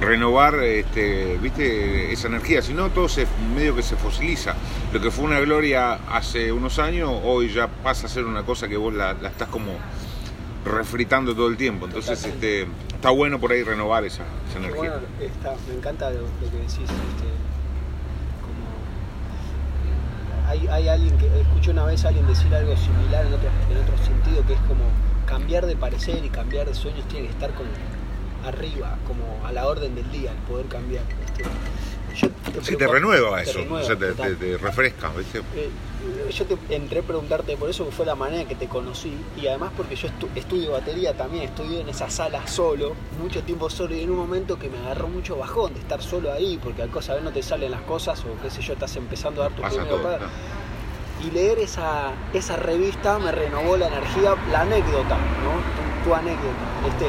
renovar, 0.00 0.56
este, 0.62 1.38
¿viste? 1.38 2.12
Esa 2.12 2.28
energía. 2.28 2.62
Si 2.62 2.72
no, 2.74 2.90
todo 2.90 3.08
se, 3.08 3.26
medio 3.54 3.74
que 3.74 3.82
se 3.82 3.96
fosiliza. 3.96 4.54
Lo 4.92 5.00
que 5.00 5.10
fue 5.10 5.24
una 5.24 5.40
gloria 5.40 5.94
hace 6.08 6.52
unos 6.52 6.78
años, 6.78 7.10
hoy 7.24 7.52
ya 7.52 7.68
pasa 7.68 8.06
a 8.06 8.10
ser 8.10 8.24
una 8.24 8.44
cosa 8.44 8.68
que 8.68 8.76
vos 8.76 8.92
la, 8.94 9.14
la 9.14 9.28
estás 9.28 9.48
como 9.48 9.72
refritando 10.64 11.34
todo 11.34 11.48
el 11.48 11.56
tiempo. 11.56 11.86
Entonces, 11.86 12.24
este, 12.24 12.66
está 12.94 13.10
bueno 13.10 13.38
por 13.38 13.52
ahí 13.52 13.62
renovar 13.62 14.04
esa, 14.04 14.22
esa 14.48 14.58
energía. 14.58 14.90
Bueno, 14.90 15.06
está, 15.20 15.54
me 15.68 15.74
encanta 15.76 16.10
lo, 16.10 16.22
lo 16.22 16.50
que 16.50 16.56
decís. 16.56 16.78
Este, 16.80 17.28
como, 18.40 18.64
hay, 20.68 20.88
alguien 20.88 21.16
que 21.18 21.26
escuché 21.40 21.70
una 21.70 21.84
vez 21.84 22.04
a 22.04 22.08
alguien 22.08 22.26
decir 22.26 22.54
algo 22.54 22.76
similar 22.76 23.26
en 23.26 23.34
otro, 23.34 23.48
en 23.70 23.78
otro 23.78 23.96
sentido, 24.04 24.46
que 24.46 24.54
es 24.54 24.60
como 24.60 24.84
cambiar 25.26 25.66
de 25.66 25.76
parecer 25.76 26.24
y 26.24 26.28
cambiar 26.28 26.66
de 26.66 26.74
sueños 26.74 27.06
tiene 27.08 27.26
que 27.26 27.32
estar 27.32 27.52
como 27.54 27.70
arriba, 28.46 28.98
como 29.06 29.46
a 29.46 29.52
la 29.52 29.66
orden 29.66 29.94
del 29.94 30.10
día, 30.10 30.32
el 30.32 30.38
poder 30.38 30.66
cambiar. 30.66 31.04
Este, 31.24 31.44
yo 32.14 32.28
te 32.30 32.64
sí, 32.64 32.76
te 32.76 32.86
renueva 32.86 33.42
eso, 33.42 33.58
renueva, 33.58 33.82
o 33.82 33.86
sea, 33.86 33.96
te, 33.96 34.12
te, 34.12 34.58
refresca, 34.58 35.10
¿viste? 35.10 35.38
Eh, 35.54 35.70
yo 36.30 36.44
te 36.46 36.74
entré 36.74 37.00
a 37.00 37.02
preguntarte 37.02 37.56
por 37.56 37.68
eso, 37.70 37.84
que 37.86 37.92
fue 37.92 38.06
la 38.06 38.14
manera 38.14 38.46
que 38.46 38.54
te 38.54 38.66
conocí, 38.66 39.16
y 39.40 39.46
además 39.46 39.72
porque 39.76 39.96
yo 39.96 40.08
estu 40.08 40.28
estudio 40.34 40.72
batería 40.72 41.14
también, 41.14 41.44
estudié 41.44 41.80
en 41.80 41.88
esa 41.88 42.10
sala 42.10 42.46
solo, 42.46 42.94
mucho 43.20 43.42
tiempo 43.42 43.70
solo, 43.70 43.94
y 43.94 44.02
en 44.02 44.10
un 44.10 44.16
momento 44.16 44.58
que 44.58 44.68
me 44.68 44.78
agarró 44.78 45.08
mucho 45.08 45.36
bajón 45.36 45.74
de 45.74 45.80
estar 45.80 46.02
solo 46.02 46.32
ahí, 46.32 46.58
porque 46.62 46.82
al 46.82 46.90
cosa 46.90 47.18
no 47.20 47.30
te 47.30 47.42
salen 47.42 47.70
las 47.70 47.82
cosas, 47.82 48.20
o 48.24 48.42
qué 48.42 48.50
sé 48.50 48.62
yo, 48.62 48.74
estás 48.74 48.94
empezando 48.96 49.42
a 49.42 49.48
dar 49.48 49.56
tu 49.56 49.62
para... 50.02 50.28
Y 51.24 51.30
leer 51.30 51.58
esa, 51.58 52.12
esa 52.34 52.56
revista 52.56 53.18
me 53.18 53.32
renovó 53.32 53.78
la 53.78 53.86
energía, 53.86 54.34
la 54.52 54.62
anécdota, 54.62 55.16
¿no? 55.16 56.02
Tu, 56.02 56.08
tu 56.08 56.14
anécdota. 56.14 56.86
Este, 56.86 57.06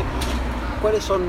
¿Cuáles 0.81 1.03
son 1.03 1.23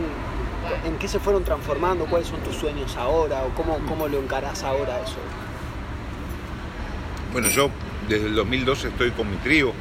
en 0.85 0.97
qué 0.99 1.09
se 1.09 1.19
fueron 1.19 1.45
transformando, 1.45 2.07
cuáles 2.07 2.29
son 2.29 2.41
tus 2.41 2.57
sueños 2.57 2.97
ahora 2.97 3.43
o 3.45 3.55
cómo, 3.55 3.79
cómo 3.87 4.09
lo 4.09 4.19
encarás 4.19 4.63
ahora 4.63 5.01
eso. 5.01 5.17
Bueno, 7.33 7.49
yo 7.49 7.71
desde 8.09 8.27
el 8.29 8.35
2012 8.35 8.89
estoy 8.89 9.11
con 9.11 9.31
mi 9.31 9.37
trío, 9.37 9.73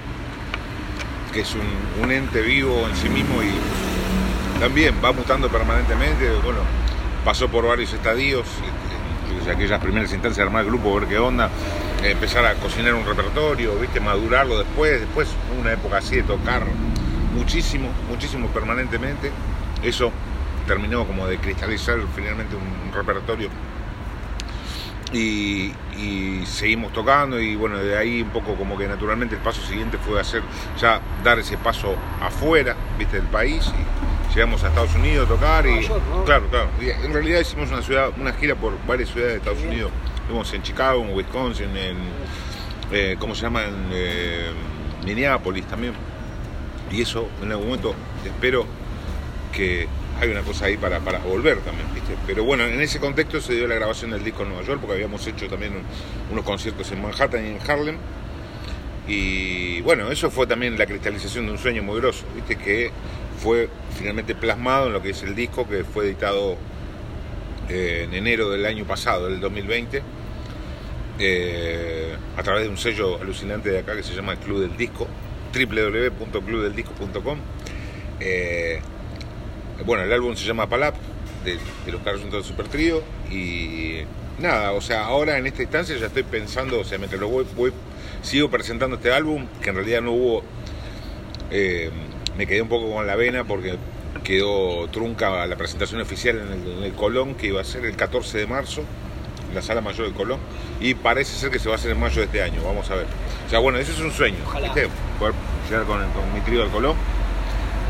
que 1.31 1.41
es 1.41 1.55
un, 2.01 2.11
ente 2.11 2.41
vivo 2.41 2.87
en 2.87 2.95
sí 2.95 3.09
mismo 3.09 3.41
y 3.41 4.59
también 4.59 4.95
va 5.03 5.11
mutando 5.11 5.49
permanentemente. 5.49 6.29
Bueno, 6.43 6.59
pasó 7.23 7.47
por 7.47 7.67
varios 7.67 7.93
estadios, 7.93 8.45
desde 9.37 9.51
aquellas 9.51 9.81
primeras 9.81 10.11
instancias 10.11 10.37
de 10.37 10.43
armar 10.43 10.63
el 10.63 10.67
grupo, 10.67 10.95
ver 10.99 11.07
qué 11.07 11.17
onda, 11.17 11.49
empezar 12.03 12.45
a 12.45 12.55
cocinar 12.55 12.93
un 12.93 13.05
repertorio, 13.05 13.75
viste, 13.75 13.99
madurarlo 13.99 14.59
después, 14.59 14.99
después 15.01 15.29
una 15.59 15.73
época 15.73 15.97
así 15.97 16.17
de 16.17 16.23
tocar 16.23 16.63
muchísimo, 17.33 17.89
muchísimo 18.09 18.47
permanentemente. 18.47 19.31
Eso 19.83 20.11
terminó 20.67 21.05
como 21.05 21.27
de 21.27 21.38
cristalizar 21.38 21.98
finalmente 22.15 22.55
un, 22.55 22.93
repertorio. 22.93 23.50
Y, 25.13 25.74
y, 25.98 26.43
seguimos 26.45 26.91
tocando 26.91 27.39
y 27.39 27.55
bueno, 27.55 27.77
de 27.77 27.98
ahí 27.98 28.22
un 28.22 28.29
poco 28.29 28.55
como 28.55 28.77
que 28.77 28.88
naturalmente 28.88 29.36
el 29.36 29.41
paso 29.41 29.62
siguiente 29.62 29.98
fue 29.98 30.19
hacer 30.19 30.41
ya 30.79 31.00
dar 31.24 31.39
ese 31.39 31.57
paso 31.57 31.95
afuera, 32.22 32.75
viste, 32.98 33.17
del 33.17 33.27
país 33.27 33.65
y 33.67 34.34
llegamos 34.34 34.63
a 34.63 34.69
Estados 34.69 34.95
Unidos 34.95 35.29
a 35.29 35.34
tocar 35.34 35.67
y 35.67 35.88
York, 35.88 36.01
¿no? 36.10 36.24
claro, 36.25 36.48
claro, 36.50 36.69
y 36.81 36.89
en 36.89 37.13
realidad 37.13 37.39
hicimos 37.39 37.69
una 37.72 37.81
ciudad, 37.81 38.10
una 38.19 38.34
gira 38.34 38.55
por 38.55 38.74
varias 38.88 39.10
ciudades 39.10 39.34
de 39.34 39.38
Estados 39.39 39.63
Unidos, 39.63 39.91
fuimos 40.27 40.51
en 40.53 40.63
Chicago, 40.63 41.01
en 41.03 41.15
Wisconsin, 41.15 41.77
en 41.77 41.98
eh, 42.91 43.15
¿cómo 43.19 43.36
se 43.36 43.41
llama? 43.41 43.63
en 43.63 43.89
eh, 43.91 44.51
Minneapolis 45.03 45.65
también. 45.65 45.93
Y 46.91 47.01
eso 47.01 47.27
en 47.41 47.51
algún 47.51 47.67
momento 47.67 47.95
espero 48.24 48.65
que 49.51 49.88
hay 50.19 50.29
una 50.29 50.41
cosa 50.41 50.65
ahí 50.65 50.77
para, 50.77 51.00
para 51.00 51.19
volver 51.19 51.60
también, 51.60 51.88
¿viste? 51.93 52.15
Pero 52.25 52.43
bueno, 52.43 52.65
en 52.65 52.79
ese 52.79 53.00
contexto 53.00 53.41
se 53.41 53.53
dio 53.53 53.67
la 53.67 53.75
grabación 53.75 54.12
del 54.12 54.24
disco 54.24 54.43
en 54.43 54.50
Nueva 54.50 54.63
York, 54.63 54.79
porque 54.79 54.95
habíamos 54.95 55.25
hecho 55.27 55.48
también 55.48 55.74
un, 55.74 55.84
unos 56.31 56.45
conciertos 56.45 56.91
en 56.91 57.01
Manhattan 57.01 57.45
y 57.45 57.50
en 57.50 57.60
Harlem. 57.69 57.98
Y 59.07 59.81
bueno, 59.81 60.10
eso 60.10 60.31
fue 60.31 60.48
también 60.48 60.77
la 60.77 60.86
cristalización 60.86 61.45
de 61.45 61.51
un 61.51 61.57
sueño 61.57 61.84
muy 61.84 62.00
grosso, 62.00 62.25
¿viste? 62.34 62.55
Que 62.55 62.91
fue 63.38 63.69
finalmente 63.98 64.36
plasmado 64.36 64.88
en 64.88 64.93
lo 64.93 65.01
que 65.01 65.10
es 65.12 65.22
el 65.24 65.36
disco, 65.36 65.67
que 65.67 65.84
fue 65.84 66.05
editado 66.05 66.57
eh, 67.69 68.05
en 68.07 68.13
enero 68.13 68.50
del 68.50 68.65
año 68.65 68.86
pasado, 68.86 69.29
del 69.29 69.39
2020, 69.39 70.01
eh, 71.19 72.15
a 72.38 72.43
través 72.43 72.63
de 72.63 72.69
un 72.69 72.77
sello 72.77 73.19
alucinante 73.22 73.69
de 73.69 73.79
acá 73.79 73.95
que 73.95 74.03
se 74.03 74.13
llama 74.15 74.31
el 74.34 74.39
Club 74.39 74.62
del 74.62 74.77
Disco, 74.77 75.07
www.clubdeldisco.com. 75.53 77.39
bueno, 79.84 80.03
el 80.03 80.13
álbum 80.13 80.36
se 80.36 80.46
llama 80.46 80.70
Palap, 80.70 80.96
de, 81.44 81.58
de 81.86 81.91
los 81.91 82.01
Carlos 82.01 82.22
Juntos 82.22 82.46
Super 82.46 82.67
Trío, 82.67 83.03
y 83.29 84.01
nada, 84.39 84.72
o 84.72 84.82
sea, 84.82 85.05
ahora 85.05 85.38
en 85.38 85.48
esta 85.48 85.62
instancia 85.62 85.98
ya 85.98 86.08
estoy 86.08 86.24
pensando, 86.24 86.79
o 86.79 86.84
sea, 86.84 86.98
mientras 86.98 87.20
lo 87.20 87.27
voy, 87.27 87.46
voy 87.55 87.74
sigo 88.22 88.50
presentando 88.50 88.96
este 88.98 89.12
álbum, 89.12 89.46
que 89.62 89.70
en 89.70 89.75
realidad 89.75 90.01
no 90.01 90.12
hubo, 90.12 90.44
eh, 91.51 91.91
me 92.38 92.48
quedé 92.48 92.62
un 92.62 92.70
poco 92.70 92.91
con 92.91 93.05
la 93.05 93.15
vena 93.15 93.44
porque 93.44 93.77
quedó 94.24 94.88
trunca 94.89 95.46
la 95.46 95.55
presentación 95.55 96.01
oficial 96.01 96.39
en 96.39 96.51
el, 96.51 96.77
en 96.77 96.84
el, 96.84 96.94
Colón, 96.94 97.36
que 97.36 97.48
iba 97.48 97.62
a 97.62 97.63
ser 97.63 97.86
el 97.86 97.96
14 97.96 98.39
de 98.39 98.48
marzo, 98.48 98.84
en 99.50 99.55
la 99.55 99.62
sala 99.62 99.82
mayor 99.82 100.08
del 100.08 100.15
Colón, 100.15 100.39
y 100.79 100.96
parece 100.96 101.38
ser 101.38 101.51
que 101.51 101.60
se 101.60 101.70
va 101.70 101.75
a 101.75 101.77
hacer 101.77 101.91
en 101.91 102.00
mayo 102.00 102.17
de 102.17 102.25
este 102.25 102.41
año, 102.41 102.63
vamos 102.63 102.89
a 102.89 102.96
ver. 102.96 103.05
O 103.46 103.50
sea, 103.50 103.60
bueno, 103.60 103.77
eso 103.77 103.91
es 103.91 104.00
un 104.00 104.12
sueño, 104.12 104.38
Ojalá. 104.46 104.74
¿viste? 104.74 104.89
Poder 105.20 105.36
llegar 105.70 105.86
con, 105.86 106.00
con 106.12 106.34
mi 106.34 106.41
trío 106.41 106.63
al 106.63 106.72
Colón. 106.72 106.96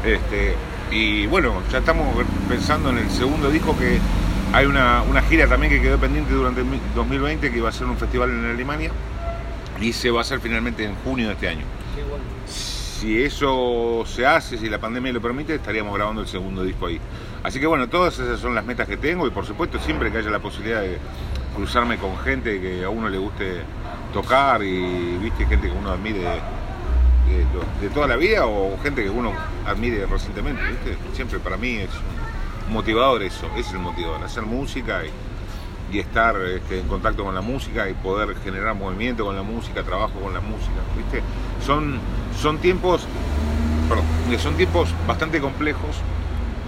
Este, 0.06 0.54
y 0.92 1.28
bueno, 1.28 1.62
ya 1.72 1.80
estamos 1.80 2.24
pensando 2.48 2.90
en 2.90 3.00
el 3.00 3.10
segundo 3.10 3.50
disco 3.50 3.78
que 3.78 4.00
hay 4.54 4.66
una, 4.66 5.02
una, 5.04 5.22
gira 5.22 5.48
también 5.48 5.72
que 5.72 5.82
quedó 5.82 5.98
pendiente 5.98 6.34
durante 6.34 6.62
el 6.62 6.68
2020 6.96 7.52
que 7.52 7.58
iba 7.58 7.70
a 7.70 7.72
ser 7.72 7.88
un 7.88 7.98
festival 7.98 8.30
en 8.30 8.46
Alemania 8.46 8.92
y 9.82 9.92
se 9.94 10.12
va 10.12 10.20
a 10.20 10.22
hacer 10.22 10.40
finalmente 10.40 10.86
en 10.86 10.96
junio 10.96 11.28
de 11.28 11.34
este 11.34 11.50
año. 11.50 11.66
Si 12.48 13.22
eso 13.22 14.04
se 14.06 14.26
hace, 14.26 14.58
si 14.58 14.70
la 14.70 14.80
pandemia 14.80 15.12
lo 15.12 15.22
permite, 15.22 15.56
estaríamos 15.56 15.94
grabando 15.94 16.22
el 16.22 16.28
segundo 16.28 16.64
disco 16.64 16.88
ahí. 16.88 17.00
Así 17.44 17.60
que 17.60 17.68
bueno, 17.68 17.90
todas 17.90 18.18
esas 18.18 18.40
son 18.40 18.56
las 18.56 18.66
metas 18.66 18.88
que 18.88 18.98
tengo 18.98 19.28
y 19.28 19.32
por 19.32 19.46
supuesto 19.46 19.80
siempre 19.80 20.12
que 20.12 20.20
haya 20.20 20.30
la 20.30 20.40
posibilidad 20.40 20.82
de 20.82 20.98
cruzarme 21.56 21.98
con 21.98 22.18
gente 22.20 22.62
que 22.62 22.84
a 22.84 22.90
uno 22.90 23.10
le 23.10 23.18
guste 23.18 23.62
tocar 24.14 24.64
y 24.64 25.18
viste 25.18 25.46
gente 25.46 25.68
que 25.68 25.74
uno 25.74 25.92
admire 25.92 26.26
de, 27.82 27.90
toda 27.90 28.08
la 28.08 28.16
vida 28.16 28.46
o 28.46 28.78
gente 28.82 29.04
que 29.04 29.10
uno 29.10 29.34
admire 29.66 30.06
recientemente. 30.06 30.62
Siempre 31.14 31.40
para 31.40 31.58
mí 31.58 31.78
es 31.78 31.90
un 32.68 32.74
motivador 32.74 33.24
eso, 33.24 33.48
es 33.56 33.72
el 33.72 33.80
motivador, 33.80 34.24
hacer 34.24 34.44
música 34.44 35.02
y, 35.06 35.12
estar 36.00 36.36
este, 36.42 36.82
en 36.82 36.90
contacto 36.90 37.24
con 37.24 37.34
la 37.34 37.40
música 37.40 37.90
y 37.90 37.94
poder 37.94 38.36
generar 38.44 38.76
movimiento 38.76 39.24
con 39.24 39.34
la 39.34 39.44
música, 39.44 39.82
trabajo 39.82 40.20
con 40.20 40.34
la 40.34 40.42
música, 40.42 40.74
¿viste? 40.98 41.22
Son, 41.66 42.00
son 42.38 42.58
tiempos, 42.58 43.08
perdón, 43.88 44.04
son 44.38 44.58
tiempos 44.58 44.94
bastante 45.08 45.40
complejos 45.40 46.02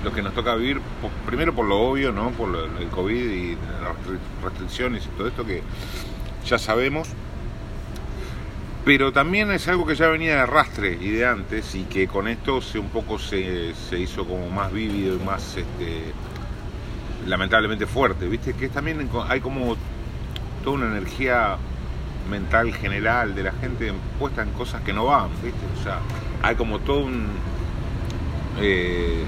los 0.02 0.14
que 0.14 0.22
nos 0.22 0.34
toca 0.34 0.56
vivir, 0.56 0.80
primero 1.26 1.54
por 1.54 1.66
lo 1.66 1.78
obvio, 1.78 2.14
¿no? 2.14 2.32
Por 2.32 2.56
el 2.80 2.88
COVID 2.88 3.30
y 3.30 3.56
las 3.56 3.96
restricciones 4.42 5.06
y 5.06 5.10
todo 5.18 5.28
esto 5.28 5.46
que 5.46 5.62
ya 6.46 6.58
sabemos, 6.58 7.10
pero 8.88 9.12
también 9.12 9.52
es 9.52 9.68
algo 9.68 9.86
que 9.86 9.96
ya 9.96 10.08
venía 10.08 10.36
de 10.36 10.40
arrastre 10.44 10.98
y 11.02 11.10
de 11.10 11.26
antes 11.26 11.76
y 11.76 11.84
que 11.84 12.08
con 12.08 12.26
esto 12.26 12.62
se 12.62 12.80
un 12.80 12.88
poco 12.88 13.20
se, 13.20 13.76
se 13.76 14.00
hizo 14.00 14.26
como 14.26 14.50
más 14.50 14.72
vívido 14.72 15.18
y 15.18 15.20
más 15.26 15.58
este, 15.58 16.04
lamentablemente 17.26 17.86
fuerte, 17.86 18.30
viste 18.30 18.54
que 18.54 18.70
también 18.70 19.10
hay 19.28 19.42
como 19.42 19.76
toda 20.64 20.78
una 20.78 20.86
energía 20.86 21.58
mental 22.32 22.74
general 22.74 23.36
de 23.36 23.44
la 23.44 23.52
gente 23.52 23.92
puesta 24.18 24.42
en 24.42 24.52
cosas 24.52 24.82
que 24.84 24.94
no 24.94 25.04
van, 25.04 25.32
viste, 25.44 25.60
o 25.78 25.84
sea, 25.84 26.00
hay 26.42 26.56
como 26.56 26.80
todo 26.80 27.00
un 27.00 27.28
eh, 28.62 29.26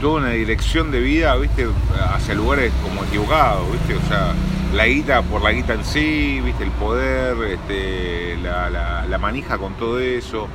toda 0.00 0.20
una 0.20 0.30
dirección 0.30 0.90
de 0.90 1.00
vida, 1.00 1.36
viste, 1.36 1.68
hacia 2.14 2.34
lugares 2.34 2.72
como 2.82 3.04
equivocados, 3.04 3.70
viste, 3.70 3.94
o 3.94 4.08
sea, 4.08 4.32
la 4.74 4.86
guita 4.86 5.22
por 5.22 5.42
la 5.42 5.52
guita 5.52 5.74
en 5.74 5.84
sí, 5.84 6.40
viste, 6.44 6.64
el 6.64 6.70
poder, 6.72 7.36
este, 7.44 8.36
la, 8.42 8.68
la, 8.70 9.06
la, 9.06 9.18
manija 9.18 9.56
con 9.56 9.74
todo 9.74 10.00
eso. 10.00 10.48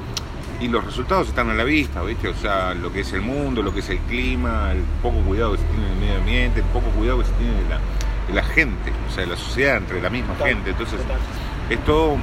Y 0.59 0.67
los 0.67 0.83
resultados 0.83 1.29
están 1.29 1.49
a 1.49 1.53
la 1.53 1.63
vista, 1.63 2.01
¿viste? 2.03 2.27
O 2.27 2.35
sea, 2.35 2.73
lo 2.73 2.91
que 2.91 3.01
es 3.01 3.13
el 3.13 3.21
mundo, 3.21 3.61
lo 3.61 3.73
que 3.73 3.79
es 3.79 3.89
el 3.89 3.99
clima, 3.99 4.73
el 4.73 4.83
poco 5.01 5.19
cuidado 5.19 5.53
que 5.53 5.59
se 5.59 5.63
tiene 5.65 5.85
en 5.85 5.93
el 5.93 5.99
medio 5.99 6.17
ambiente, 6.17 6.59
el 6.59 6.65
poco 6.67 6.89
cuidado 6.89 7.19
que 7.19 7.25
se 7.25 7.31
tiene 7.33 7.53
de 7.53 7.69
la, 7.69 7.79
de 8.27 8.33
la 8.33 8.43
gente, 8.43 8.91
o 9.07 9.11
sea, 9.13 9.23
de 9.23 9.29
la 9.29 9.38
sociedad 9.38 9.77
entre 9.77 10.01
la 10.01 10.09
misma 10.09 10.33
Total, 10.33 10.49
gente. 10.49 10.71
Entonces, 10.71 10.99
total. 11.01 11.17
es 11.69 11.85
todo 11.85 12.09
un 12.09 12.21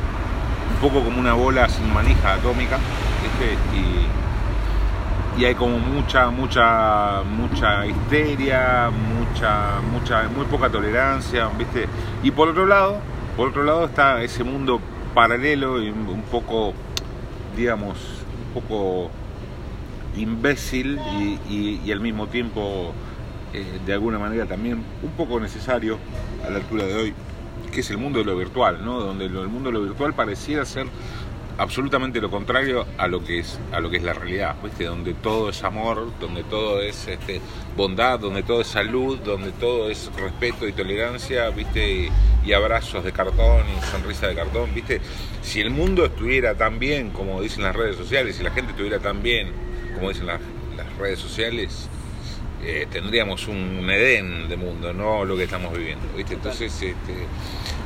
poco 0.82 1.02
como 1.02 1.18
una 1.18 1.32
bola 1.32 1.66
sin 1.70 1.90
manija 1.94 2.34
atómica, 2.34 2.78
¿viste? 3.22 3.54
Y, 3.74 5.40
y 5.40 5.44
hay 5.46 5.54
como 5.54 5.78
mucha, 5.78 6.28
mucha, 6.28 7.22
mucha 7.22 7.86
histeria, 7.86 8.90
mucha, 9.36 9.80
mucha, 9.92 10.28
muy 10.30 10.46
poca 10.46 10.70
tolerancia, 10.70 11.48
¿viste? 11.58 11.86
Y 12.22 12.30
por 12.30 12.48
otro 12.48 12.64
lado, 12.64 13.00
por 13.36 13.50
otro 13.50 13.64
lado 13.64 13.84
está 13.84 14.22
ese 14.22 14.44
mundo 14.44 14.80
paralelo 15.14 15.82
y 15.82 15.90
un 15.90 16.22
poco, 16.30 16.72
digamos, 17.54 17.98
un 18.46 18.62
poco 18.62 19.10
imbécil 20.16 20.98
y, 21.50 21.92
al 21.92 22.00
mismo 22.00 22.28
tiempo, 22.28 22.92
eh, 23.52 23.78
de 23.84 23.92
alguna 23.92 24.18
manera 24.18 24.46
también 24.46 24.82
un 25.02 25.10
poco 25.10 25.38
necesario 25.38 25.98
a 26.46 26.48
la 26.48 26.56
altura 26.56 26.86
de 26.86 26.94
hoy, 26.94 27.14
que 27.70 27.80
es 27.80 27.90
el 27.90 27.98
mundo 27.98 28.20
de 28.20 28.24
lo 28.24 28.38
virtual, 28.38 28.82
¿no? 28.82 29.00
Donde 29.00 29.26
el 29.26 29.48
mundo 29.48 29.68
de 29.68 29.74
lo 29.74 29.82
virtual 29.82 30.14
pareciera 30.14 30.64
ser 30.64 30.86
absolutamente 31.58 32.20
lo 32.20 32.30
contrario 32.30 32.86
a 32.98 33.06
lo 33.06 33.24
que 33.24 33.38
es 33.38 33.58
a 33.72 33.80
lo 33.80 33.90
que 33.90 33.96
es 33.96 34.02
la 34.02 34.12
realidad, 34.12 34.56
¿viste? 34.62 34.84
Donde 34.84 35.14
todo 35.14 35.50
es 35.50 35.62
amor, 35.64 36.12
donde 36.20 36.44
todo 36.44 36.80
es 36.80 37.08
este, 37.08 37.40
bondad, 37.76 38.18
donde 38.20 38.42
todo 38.42 38.60
es 38.60 38.66
salud, 38.66 39.18
donde 39.18 39.52
todo 39.52 39.90
es 39.90 40.10
respeto 40.16 40.68
y 40.68 40.72
tolerancia, 40.72 41.48
¿viste? 41.50 42.10
Y, 42.44 42.52
abrazos 42.52 43.02
de 43.02 43.10
cartón 43.10 43.64
y 43.76 43.84
sonrisa 43.90 44.28
de 44.28 44.36
cartón, 44.36 44.72
¿viste? 44.72 45.00
Si 45.42 45.60
el 45.60 45.70
mundo 45.70 46.04
estuviera 46.04 46.54
tan 46.54 46.78
bien 46.78 47.10
como 47.10 47.42
dicen 47.42 47.64
las 47.64 47.74
redes 47.74 47.96
sociales, 47.96 48.36
si 48.36 48.44
la 48.44 48.52
gente 48.52 48.70
estuviera 48.70 49.00
tan 49.00 49.20
bien 49.20 49.50
como 49.94 50.10
dicen 50.10 50.26
las, 50.26 50.40
redes 50.96 51.18
sociales, 51.18 51.88
eh, 52.64 52.86
tendríamos 52.90 53.48
un, 53.48 53.90
Edén 53.90 54.48
de 54.48 54.56
mundo, 54.56 54.92
no 54.92 55.24
lo 55.24 55.36
que 55.36 55.42
estamos 55.42 55.76
viviendo, 55.76 56.06
¿viste? 56.16 56.34
Entonces, 56.34 56.72
este, 56.72 57.14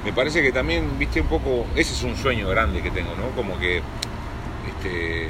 me 0.05 0.13
parece 0.13 0.43
que 0.43 0.53
también, 0.53 0.99
viste, 0.99 1.21
un 1.21 1.27
poco, 1.27 1.67
ese 1.77 1.93
es 1.93 2.03
un 2.03 2.17
sueño 2.17 2.49
grande 2.49 2.83
que 2.83 2.91
tengo, 2.91 3.15
¿no? 3.17 3.31
Como 3.37 3.59
que, 3.59 3.79
este, 4.69 5.29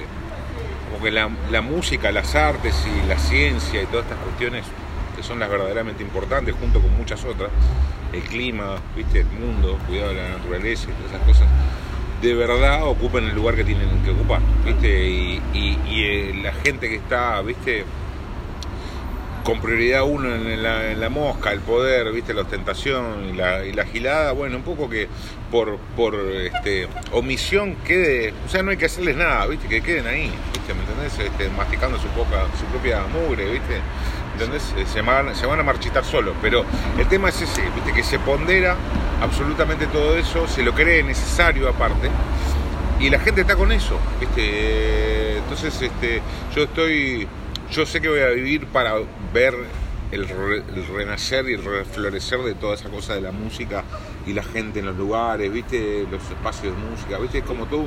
como 0.91 1.03
que 1.03 1.11
la, 1.11 1.61
música, 1.61 2.13
las 2.13 2.35
artes 2.35 2.75
y 2.87 3.09
la 3.09 3.19
ciencia 3.19 3.83
y 3.83 3.87
todas 3.87 4.07
estas 4.07 4.19
cuestiones 4.19 4.65
que 5.17 5.23
son 5.23 5.39
las 5.39 5.51
verdaderamente 5.51 6.03
importantes, 6.03 6.55
junto 6.59 6.81
con 6.81 6.97
muchas 6.97 7.25
otras, 7.25 7.51
el 8.13 8.23
clima, 8.23 8.77
viste, 8.97 9.21
el 9.21 9.27
mundo, 9.27 9.79
cuidado 9.87 10.15
de 10.15 10.23
la 10.23 10.29
naturaleza 10.31 10.89
y 10.89 10.93
todas 10.93 11.13
esas 11.13 11.27
cosas, 11.27 11.49
de 12.23 12.35
verdad 12.35 12.87
ocupen 12.87 13.25
el 13.25 13.35
lugar 13.35 13.55
que 13.57 13.65
tienen 13.65 13.89
que 14.05 14.11
ocupar, 14.11 14.41
viste, 14.65 15.09
y, 15.09 15.41
eh, 15.89 16.41
la 16.43 16.53
gente 16.53 16.89
que 16.89 16.97
está, 16.97 17.41
viste, 17.43 17.85
con 19.45 19.61
prioridad 19.61 20.03
uno 20.05 20.35
en 20.35 21.01
la, 21.01 21.09
mosca, 21.09 21.53
el 21.53 21.61
poder, 21.61 22.13
viste, 22.13 22.35
la 22.35 22.43
ostentación 22.43 23.31
y 23.31 23.33
la, 23.33 23.65
y 23.65 23.73
la 23.73 23.85
gilada, 23.87 24.33
bueno, 24.33 24.57
un 24.57 24.63
poco 24.63 24.89
que 24.89 25.09
por, 25.51 25.79
por 25.97 26.15
este, 26.15 26.89
omisión 27.13 27.77
quede, 27.87 28.35
o 28.47 28.49
sea, 28.49 28.63
no 28.63 28.71
hay 28.71 28.77
que 28.77 28.87
hacerles 28.87 29.17
nada, 29.17 29.47
viste, 29.47 29.67
que 29.69 29.81
queden 29.81 30.07
ahí, 30.07 30.31
viste, 30.53 30.75
¿me 30.75 30.81
entendés? 30.81 31.19
Este, 31.19 31.49
masticando 31.51 31.99
su, 31.99 32.09
poca, 32.09 32.47
su 32.59 32.65
propia 32.67 33.01
mugre, 33.07 33.51
viste, 33.51 33.81
¿entendés? 34.35 34.75
Se 34.93 35.01
van, 35.03 35.35
se 35.35 35.47
van 35.47 35.61
a 35.61 35.63
marchitar 35.63 36.05
solos, 36.05 36.35
pero 36.43 36.65
el 36.99 37.09
tema 37.09 37.31
es 37.31 37.41
ese, 37.41 37.63
viste, 37.75 37.93
que 37.95 38.03
se 38.03 38.19
pondera 38.19 38.77
absolutamente 39.23 39.87
todo 39.87 40.17
eso, 40.17 40.47
se 40.49 40.63
lo 40.63 40.75
cree 40.75 41.03
necesario 41.03 41.69
aparte, 41.69 42.11
y 43.01 43.09
la 43.09 43.19
gente 43.19 43.41
está 43.41 43.57
con 43.57 43.73
eso, 43.73 43.99
viste, 44.21 45.39
entonces 45.39 45.81
este, 45.81 46.21
yo 46.55 46.65
estoy 46.65 47.27
yo 47.71 47.87
sé 47.87 48.01
que 48.01 48.09
voy 48.09 48.21
a 48.21 48.29
vivir 48.29 48.67
para 48.67 48.95
ver 49.33 49.55
el, 50.11 50.27
renacer 50.89 51.49
y 51.49 51.55
el 51.55 51.65
reflorecer 51.65 52.41
de 52.41 52.55
toda 52.55 52.75
esa 52.75 52.89
cosa 52.89 53.15
de 53.15 53.21
la 53.21 53.31
música 53.31 53.85
y 54.27 54.33
la 54.33 54.43
gente 54.43 54.81
en 54.81 54.87
los 54.87 54.97
lugares, 54.97 55.53
¿viste? 55.53 56.05
Los 56.11 56.23
espacios 56.29 56.75
de 56.75 56.91
música, 56.91 57.19
¿viste? 57.19 57.39
Es 57.39 57.45
como 57.45 57.67
toda 57.67 57.85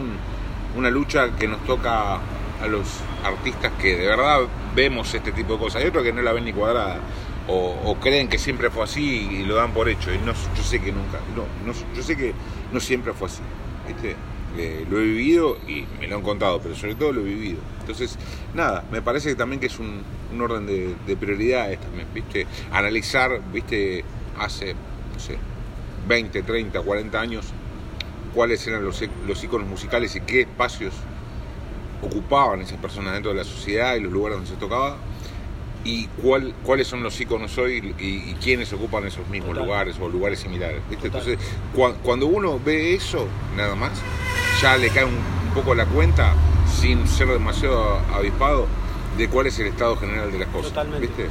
una 0.78 0.90
lucha 0.90 1.36
que 1.38 1.48
nos 1.48 1.64
toca 1.66 2.16
a 2.16 2.68
los 2.68 2.88
artistas 3.26 3.74
que 3.82 3.98
de 3.98 4.08
verdad 4.08 4.42
vemos 4.74 5.14
este 5.14 5.34
tipo 5.34 5.54
de 5.54 5.60
cosas. 5.60 5.82
Hay 5.82 5.90
otros 5.90 6.04
que 6.04 6.14
no 6.14 6.22
la 6.22 6.32
ven 6.32 6.46
ni 6.46 6.54
cuadrada. 6.54 7.00
O, 7.46 7.98
creen 8.00 8.30
que 8.30 8.40
siempre 8.40 8.70
fue 8.70 8.86
así 8.86 9.28
y 9.30 9.44
lo 9.44 9.56
dan 9.56 9.74
por 9.74 9.90
hecho. 9.90 10.14
Y 10.14 10.18
no, 10.20 10.32
yo 10.56 10.64
sé 10.64 10.80
que 10.80 10.94
nunca, 10.94 11.20
no, 11.36 11.44
no, 11.66 11.74
yo 11.94 12.02
sé 12.02 12.16
que 12.16 12.34
no 12.72 12.80
siempre 12.80 13.12
fue 13.12 13.28
así. 13.28 13.42
¿viste? 13.86 14.16
Lo 14.90 15.00
he 15.00 15.04
vivido 15.04 15.58
y 15.68 15.86
me 16.00 16.08
lo 16.08 16.18
han 16.18 16.22
contado, 16.22 16.62
pero 16.62 16.76
sobre 16.76 16.96
todo 16.96 17.12
lo 17.12 17.22
he 17.22 17.26
vivido. 17.26 17.60
Entonces, 17.80 18.18
nada, 18.54 18.84
me 18.92 19.02
parece 19.02 19.36
también 19.36 19.60
que 19.60 19.68
es 19.68 19.80
un, 19.80 20.04
orden 20.40 20.66
de, 20.66 21.16
prioridades 21.16 21.80
también, 21.80 22.08
¿viste? 22.14 22.48
Analizar, 22.72 23.42
¿viste? 23.52 24.04
Hace, 24.38 24.74
no 24.74 25.20
sé, 25.20 25.38
20, 26.08 26.44
30, 26.44 26.82
40 26.82 27.20
años, 27.20 27.46
cuáles 28.34 28.66
eran 28.68 28.84
los, 28.84 29.04
los 29.28 29.44
iconos 29.44 29.68
musicales 29.68 30.16
y 30.16 30.22
qué 30.22 30.42
espacios 30.42 30.94
ocupaban 32.02 32.62
esas 32.62 32.78
personas 32.80 33.14
dentro 33.14 33.32
de 33.32 33.38
la 33.38 33.44
sociedad 33.44 33.96
y 33.96 34.02
los 34.02 34.12
lugares 34.12 34.38
donde 34.38 34.52
se 34.52 34.58
tocaba 34.58 34.98
y 35.86 36.08
cuál, 36.22 36.54
cuáles 36.64 36.88
son 36.88 37.04
los 37.04 37.20
iconos 37.20 37.58
hoy 37.58 37.94
y, 38.00 38.34
quiénes 38.42 38.72
ocupan 38.74 39.06
esos 39.06 39.28
mismos 39.30 39.56
lugares 39.56 39.98
o 40.00 40.08
lugares 40.08 40.40
similares. 40.40 40.82
¿viste? 40.90 41.08
Entonces, 41.08 41.38
cuando 42.04 42.28
uno 42.28 42.60
ve 42.64 42.96
eso, 42.96 43.28
nada 43.56 43.76
más, 43.76 43.92
ya 44.62 44.78
le 44.78 44.90
cae 44.90 45.06
un, 45.06 45.44
poco 45.54 45.76
la 45.76 45.86
cuenta 45.86 46.34
sin 46.82 47.08
ser 47.08 47.28
demasiado 47.28 48.00
avispado 48.12 48.66
de 49.18 49.28
cuál 49.28 49.46
es 49.48 49.60
el 49.60 49.68
estado 49.68 49.96
general 49.98 50.32
de 50.32 50.40
las 50.40 50.48
cosas. 50.50 50.74
¿viste? 51.00 51.26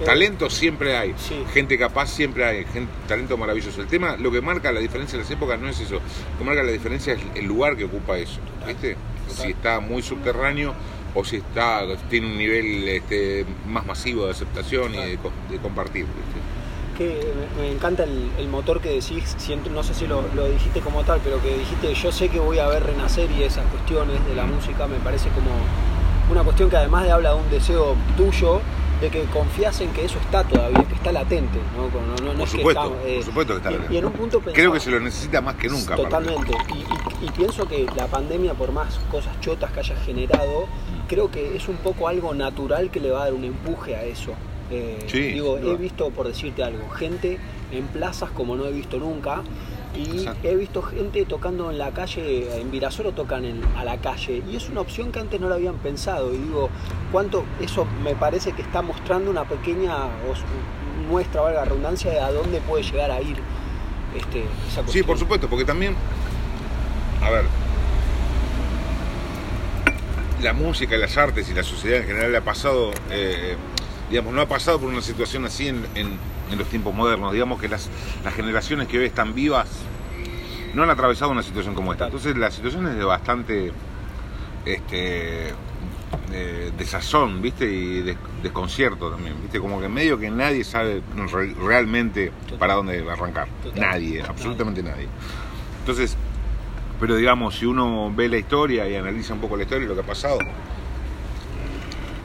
Eh, 0.00 0.04
talento 0.04 0.48
siempre 0.48 0.96
hay, 0.96 1.14
gente 1.52 1.78
capaz 1.78 2.06
siempre 2.06 2.44
hay, 2.44 2.64
gente, 2.64 2.90
talento 3.06 3.36
maravilloso. 3.36 3.80
El 3.82 3.86
tema, 3.86 4.16
lo 4.16 4.32
que 4.32 4.40
marca 4.40 4.72
la 4.72 4.80
diferencia 4.80 5.16
en 5.16 5.22
las 5.22 5.30
épocas 5.30 5.60
no 5.60 5.68
es 5.68 5.78
eso, 5.78 5.94
lo 5.94 6.38
que 6.38 6.44
marca 6.44 6.62
la 6.62 6.72
diferencia 6.72 7.12
es 7.12 7.20
el 7.34 7.44
lugar 7.44 7.76
que 7.76 7.84
ocupa 7.84 8.18
eso, 8.18 8.40
¿viste? 8.66 8.96
Si 9.28 9.50
está 9.50 9.78
muy 9.78 10.02
subterráneo 10.02 10.74
o 11.14 11.24
si 11.24 11.36
está 11.36 11.82
tiene 12.08 12.26
un 12.28 12.38
nivel 12.38 12.88
este, 12.88 13.44
más 13.66 13.86
masivo 13.86 14.26
de 14.26 14.32
aceptación 14.32 14.94
y 14.94 14.98
de, 14.98 15.58
compartir. 15.62 16.06
Que 16.96 17.32
me, 17.58 17.70
encanta 17.70 18.04
el, 18.04 18.48
motor 18.48 18.80
que 18.80 18.90
decís, 18.90 19.34
siento, 19.38 19.70
no 19.70 19.82
sé 19.82 19.94
si 19.94 20.06
lo, 20.06 20.22
dijiste 20.52 20.80
como 20.80 21.02
tal, 21.02 21.20
pero 21.24 21.40
que 21.42 21.56
dijiste 21.58 21.94
yo 21.94 22.12
sé 22.12 22.28
que 22.28 22.38
voy 22.38 22.58
a 22.58 22.68
ver 22.68 22.84
renacer 22.84 23.30
y 23.30 23.42
esas 23.42 23.66
cuestiones 23.66 24.24
de 24.26 24.34
la 24.34 24.44
música 24.44 24.86
me 24.86 24.98
parece 24.98 25.28
como 25.30 25.50
una 26.30 26.44
cuestión 26.44 26.70
que 26.70 26.76
además 26.76 27.04
de 27.04 27.10
habla 27.10 27.30
de 27.30 27.40
un 27.40 27.50
deseo 27.50 27.96
tuyo, 28.16 28.60
de 29.00 29.08
que 29.08 29.22
confías 29.24 29.80
en 29.80 29.90
que 29.90 30.04
eso 30.04 30.18
está 30.18 30.44
todavía, 30.44 30.84
que 30.84 30.94
está 30.94 31.12
latente. 31.12 31.58
¿no? 31.76 31.88
por, 31.88 32.48
supuesto, 32.48 32.90
por 32.90 33.08
eh, 33.08 33.22
supuesto 33.22 33.54
que 33.54 33.58
está 33.58 33.70
latente. 33.70 33.94
Y, 33.94 33.96
en 33.96 34.04
un 34.04 34.12
punto 34.12 34.40
Creo 34.40 34.72
que 34.72 34.80
se 34.80 34.90
lo 34.90 35.00
necesita 35.00 35.40
más 35.40 35.54
que 35.56 35.68
nunca. 35.68 35.96
Totalmente. 35.96 36.52
Y, 37.22 37.30
pienso 37.30 37.66
que 37.66 37.86
la 37.96 38.06
pandemia, 38.06 38.54
por 38.54 38.72
más 38.72 38.98
cosas 39.10 39.38
chotas 39.40 39.70
que 39.72 39.80
haya 39.80 39.96
generado, 39.96 40.66
creo 41.08 41.30
que 41.30 41.56
es 41.56 41.68
un 41.68 41.76
poco 41.76 42.08
algo 42.08 42.34
natural 42.34 42.90
que 42.90 43.00
le 43.00 43.10
va 43.10 43.22
a 43.22 43.24
dar 43.24 43.34
un 43.34 43.44
empuje 43.44 43.96
a 43.96 44.04
eso. 44.04 44.32
Eh, 44.70 45.06
digo, 45.12 45.58
he 45.58 45.76
visto, 45.76 46.10
por 46.10 46.28
decirte 46.28 46.62
algo, 46.62 46.88
gente 46.90 47.38
en 47.72 47.86
plazas 47.86 48.30
como 48.30 48.56
no 48.56 48.66
he 48.66 48.72
visto 48.72 48.98
nunca, 48.98 49.42
y 49.94 50.28
he 50.44 50.54
visto 50.54 50.82
gente 50.82 51.24
tocando 51.24 51.70
en 51.70 51.78
la 51.78 51.90
calle, 51.90 52.60
en 52.60 52.70
Virasoro 52.70 53.12
tocan 53.12 53.44
a 53.76 53.84
la 53.84 53.96
calle, 53.98 54.42
y 54.50 54.56
es 54.56 54.68
una 54.68 54.80
opción 54.80 55.10
que 55.10 55.18
antes 55.18 55.40
no 55.40 55.48
lo 55.48 55.54
habían 55.54 55.76
pensado. 55.76 56.32
Y 56.32 56.38
digo, 56.38 56.70
¿cuánto 57.10 57.44
eso 57.60 57.86
me 58.02 58.14
parece 58.14 58.52
que 58.52 58.62
está 58.62 58.82
mostrando 58.82 59.30
una 59.30 59.44
pequeña 59.44 60.06
muestra, 61.08 61.40
valga 61.40 61.60
la 61.60 61.64
redundancia, 61.66 62.10
de 62.10 62.20
a 62.20 62.30
dónde 62.30 62.60
puede 62.60 62.84
llegar 62.84 63.10
a 63.10 63.20
ir 63.20 63.36
este, 64.16 64.44
esa 64.68 64.86
Sí, 64.88 65.02
por 65.02 65.18
supuesto, 65.18 65.48
porque 65.48 65.64
también, 65.64 65.96
a 67.22 67.30
ver, 67.30 67.44
la 70.42 70.52
música 70.52 70.96
las 70.96 71.16
artes 71.16 71.50
y 71.50 71.54
la 71.54 71.62
sociedad 71.62 72.00
en 72.00 72.06
general 72.06 72.34
ha 72.36 72.40
pasado, 72.42 72.92
eh, 73.10 73.56
digamos, 74.08 74.32
no 74.32 74.40
ha 74.40 74.46
pasado 74.46 74.78
por 74.78 74.88
una 74.88 75.02
situación 75.02 75.44
así 75.44 75.68
en 75.68 75.84
en 75.94 76.18
los 76.56 76.68
tiempos 76.68 76.94
modernos. 76.94 77.32
Digamos 77.32 77.60
que 77.60 77.68
las, 77.68 77.88
las 78.24 78.34
generaciones 78.34 78.88
que 78.88 78.98
hoy 78.98 79.06
están 79.06 79.34
vivas 79.34 79.68
no 80.74 80.82
han 80.82 80.90
atravesado 80.90 81.30
una 81.30 81.42
situación 81.42 81.74
como 81.74 81.92
esta. 81.92 82.06
Entonces 82.06 82.36
la 82.36 82.50
situación 82.50 82.86
es 82.88 82.96
de 82.96 83.04
bastante 83.04 83.72
este, 84.64 85.52
de, 86.30 86.84
sazón, 86.84 87.42
¿viste? 87.42 87.70
Y 87.70 88.02
de 88.02 88.16
desconcierto 88.42 89.10
también, 89.10 89.34
¿viste? 89.42 89.60
Como 89.60 89.80
que 89.80 89.86
en 89.86 89.94
medio 89.94 90.18
que 90.18 90.30
nadie 90.30 90.64
sabe 90.64 91.02
realmente 91.60 92.32
para 92.58 92.74
dónde 92.74 93.04
arrancar. 93.10 93.48
Nadie, 93.74 94.22
absolutamente 94.22 94.82
nadie. 94.82 95.08
Entonces, 95.80 96.16
pero 96.98 97.16
digamos, 97.16 97.56
si 97.56 97.66
uno 97.66 98.12
ve 98.14 98.28
la 98.28 98.38
historia 98.38 98.88
y 98.88 98.94
analiza 98.94 99.34
un 99.34 99.40
poco 99.40 99.56
la 99.56 99.64
historia 99.64 99.84
y 99.84 99.88
lo 99.88 99.94
que 99.94 100.02
ha 100.02 100.06
pasado, 100.06 100.38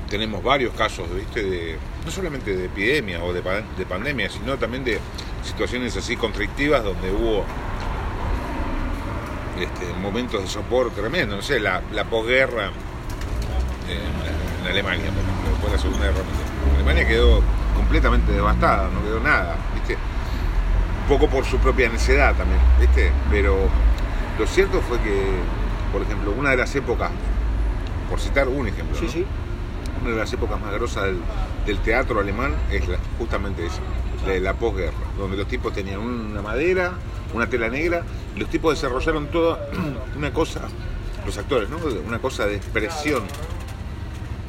tenemos 0.10 0.44
varios 0.44 0.74
casos, 0.74 1.08
¿viste? 1.16 1.44
De, 1.44 1.78
no 2.06 2.12
solamente 2.12 2.56
de 2.56 2.66
epidemia 2.66 3.24
o 3.24 3.34
de, 3.34 3.42
de 3.42 3.86
pandemia, 3.86 4.30
sino 4.30 4.58
también 4.58 4.84
de 4.84 5.00
situaciones 5.44 5.98
así 5.98 6.16
conflictivas 6.16 6.84
donde 6.84 7.12
hubo 7.12 7.44
este, 9.60 9.94
momentos 10.00 10.42
de 10.42 10.48
sopor 10.48 10.92
tremendo, 10.92 11.36
no 11.36 11.42
sé, 11.42 11.60
la, 11.60 11.82
posguerra 12.10 12.68
en, 13.90 14.70
Alemania, 14.70 15.06
después 15.52 15.72
de 15.72 15.78
la 15.78 15.82
Segunda 15.82 16.06
Guerra 16.08 16.24
Mundial. 16.24 16.76
Alemania 16.76 17.08
quedó 17.08 17.42
completamente 17.76 18.32
devastada, 18.32 18.90
no 18.90 19.04
quedó 19.04 19.20
nada, 19.20 19.56
¿viste? 19.76 19.94
Un 19.94 21.08
poco 21.08 21.30
por 21.30 21.46
su 21.46 21.60
propia 21.60 21.88
necedad 21.88 22.36
también, 22.36 22.60
¿viste? 22.80 23.12
Pero 23.30 23.70
lo 24.40 24.48
cierto 24.48 24.82
fue 24.82 25.00
que, 25.02 25.24
por 25.92 26.02
ejemplo, 26.02 26.32
una 26.32 26.50
de 26.50 26.58
las 26.58 26.76
épocas, 26.76 27.12
por 28.10 28.20
citar 28.20 28.48
un 28.48 28.68
ejemplo, 28.68 28.98
sí, 28.98 29.08
sí 29.08 29.26
una 30.02 30.12
de 30.12 30.18
las 30.18 30.32
épocas 30.34 30.60
más 30.60 30.74
grosas 30.74 31.06
del, 31.66 31.78
teatro 31.80 32.20
alemán 32.20 32.54
es 32.72 32.84
justamente 33.18 33.66
esa, 33.66 33.82
la, 34.28 34.40
la 34.40 34.54
posguerra, 34.54 34.94
donde 35.18 35.38
los 35.38 35.48
tipos 35.48 35.74
tenían 35.74 36.00
una 36.00 36.42
madera, 36.42 36.94
una 37.34 37.48
tela 37.48 37.70
negra, 37.70 38.04
y 38.36 38.40
los 38.40 38.50
tipos 38.50 38.74
desarrollaron 38.76 39.28
toda 39.28 39.68
una 40.18 40.32
cosa, 40.32 40.62
los 41.26 41.38
actores, 41.38 41.70
¿no? 41.70 41.78
Una 42.08 42.20
cosa 42.20 42.46
de 42.46 42.56
expresión 42.56 43.24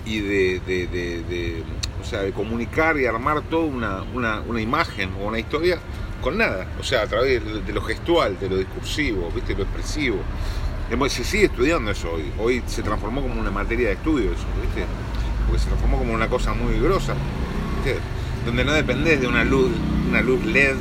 y 0.04 0.20
de, 0.20 1.62
o 2.00 2.04
sea, 2.04 2.20
de 2.22 2.32
comunicar 2.32 2.96
y 2.96 3.06
armar 3.06 3.42
toda 3.42 3.64
una, 3.64 4.02
una, 4.46 4.60
imagen 4.60 5.10
o 5.20 5.26
una 5.26 5.38
historia 5.38 5.78
con 6.22 6.38
nada, 6.38 6.66
o 6.80 6.84
sea, 6.84 7.02
a 7.02 7.06
través 7.06 7.42
de 7.44 7.72
lo 7.72 7.82
gestual, 7.82 8.38
de 8.38 8.48
lo 8.48 8.56
discursivo, 8.56 9.30
¿viste? 9.34 9.54
lo 9.54 9.64
expresivo. 9.64 10.18
se 11.08 11.24
sigue 11.24 11.46
estudiando 11.46 11.90
eso 11.90 12.10
hoy. 12.12 12.32
Hoy 12.38 12.62
se 12.66 12.82
transformó 12.82 13.20
como 13.20 13.38
una 13.40 13.50
materia 13.50 13.88
de 13.88 13.94
estudio 13.94 14.32
eso, 14.32 14.46
¿viste? 14.62 14.86
Porque 15.46 15.60
se 15.60 15.66
transformó 15.68 15.98
como 15.98 16.12
una 16.12 16.28
cosa 16.28 16.54
muy 16.54 16.78
grosa, 16.78 17.14
Donde 18.44 18.64
no 18.64 18.72
dependés 18.72 19.20
de 19.20 19.26
una 19.26 19.44
luz, 19.44 19.70
una 20.08 20.20
luz 20.20 20.44
LED 20.44 20.76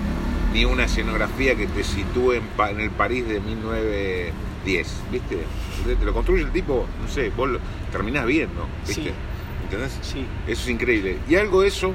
ni 0.54 0.66
una 0.66 0.86
escenografía 0.86 1.56
que 1.56 1.68
te 1.68 1.84
sitúe 1.84 2.34
en, 2.34 2.80
el 2.80 2.92
París 2.92 3.28
de 3.28 3.40
1910, 3.42 4.94
¿viste? 5.12 5.40
Te 5.86 6.06
lo 6.06 6.14
construye 6.14 6.44
el 6.44 6.52
tipo, 6.52 6.88
no 7.02 7.08
sé, 7.10 7.30
vos 7.36 7.50
lo 7.50 7.60
terminás 7.92 8.26
viendo, 8.26 8.68
¿viste? 8.88 9.12
¿Entendés? 9.64 9.98
Sí. 10.02 10.26
Eso 10.48 10.62
es 10.64 10.70
increíble. 10.70 11.18
Y 11.28 11.36
algo 11.36 11.62
de 11.62 11.68
eso 11.68 11.94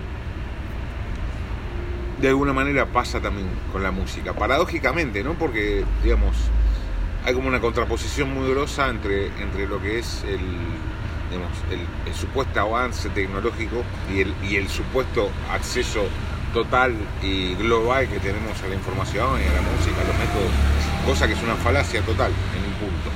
de 2.21 2.29
alguna 2.29 2.53
manera 2.53 2.87
pasa 2.87 3.21
también 3.21 3.49
con 3.73 3.83
la 3.83 3.91
música. 3.91 4.35
Paradójicamente, 4.35 5.25
¿no? 5.25 5.35
Porque, 5.35 5.85
digamos, 6.03 6.37
hay 7.25 7.35
como 7.35 7.49
una 7.49 7.61
contraposición 7.61 8.33
muy 8.35 8.51
grosa 8.51 8.89
entre, 8.89 9.29
entre 9.41 9.67
lo 9.67 9.81
que 9.81 9.99
es 9.99 10.25
el, 10.25 10.41
el, 11.31 12.15
supuesto 12.15 12.61
avance 12.61 13.09
tecnológico 13.11 13.83
y 14.13 14.21
el, 14.21 14.35
y 14.43 14.57
el 14.57 14.69
supuesto 14.69 15.31
acceso 15.51 16.07
total 16.53 16.95
y 17.23 17.55
global 17.55 18.09
que 18.09 18.19
tenemos 18.19 18.61
a 18.63 18.69
la 18.69 18.75
información 18.75 19.41
y 19.41 19.47
a 19.47 19.53
la 19.55 19.63
música, 19.63 20.01
a 20.01 20.05
los 20.05 20.19
métodos, 20.19 20.51
cosa 21.07 21.27
que 21.27 21.35
es 21.35 21.43
una 21.43 21.55
falacia 21.57 22.03
total 22.03 22.33
en 22.57 22.65
un 22.65 22.75
punto. 22.79 23.11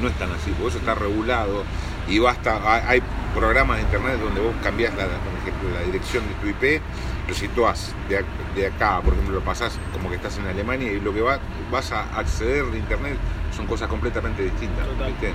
No 0.00 0.08
es 0.08 0.14
tan 0.14 0.30
así, 0.32 0.50
porque 0.52 0.68
eso 0.68 0.78
está 0.78 0.94
regulado 0.94 1.64
y 2.08 2.18
basta, 2.18 2.60
hay 2.88 3.02
programas 3.34 3.76
de 3.76 3.82
internet 3.82 4.18
donde 4.20 4.40
vos 4.40 4.54
cambiás 4.62 4.94
la, 4.94 5.04
por 5.04 5.34
ejemplo, 5.42 5.70
la 5.74 5.82
dirección 5.82 6.24
de 6.26 6.34
tu 6.34 6.48
IP 6.48 6.82
lo 7.28 7.34
situás 7.34 7.94
de, 8.08 8.66
acá, 8.66 9.00
por 9.02 9.12
ejemplo, 9.12 9.34
lo 9.36 9.44
pasás 9.44 9.78
como 9.92 10.08
que 10.08 10.16
estás 10.16 10.38
en 10.38 10.46
Alemania 10.46 10.90
y 10.90 10.98
lo 10.98 11.12
que 11.12 11.20
va, 11.20 11.38
vas 11.70 11.92
a 11.92 12.04
acceder 12.18 12.64
de 12.64 12.78
internet 12.78 13.18
son 13.54 13.66
cosas 13.66 13.88
completamente 13.88 14.42
distintas. 14.42 14.86
¿viste? 15.06 15.34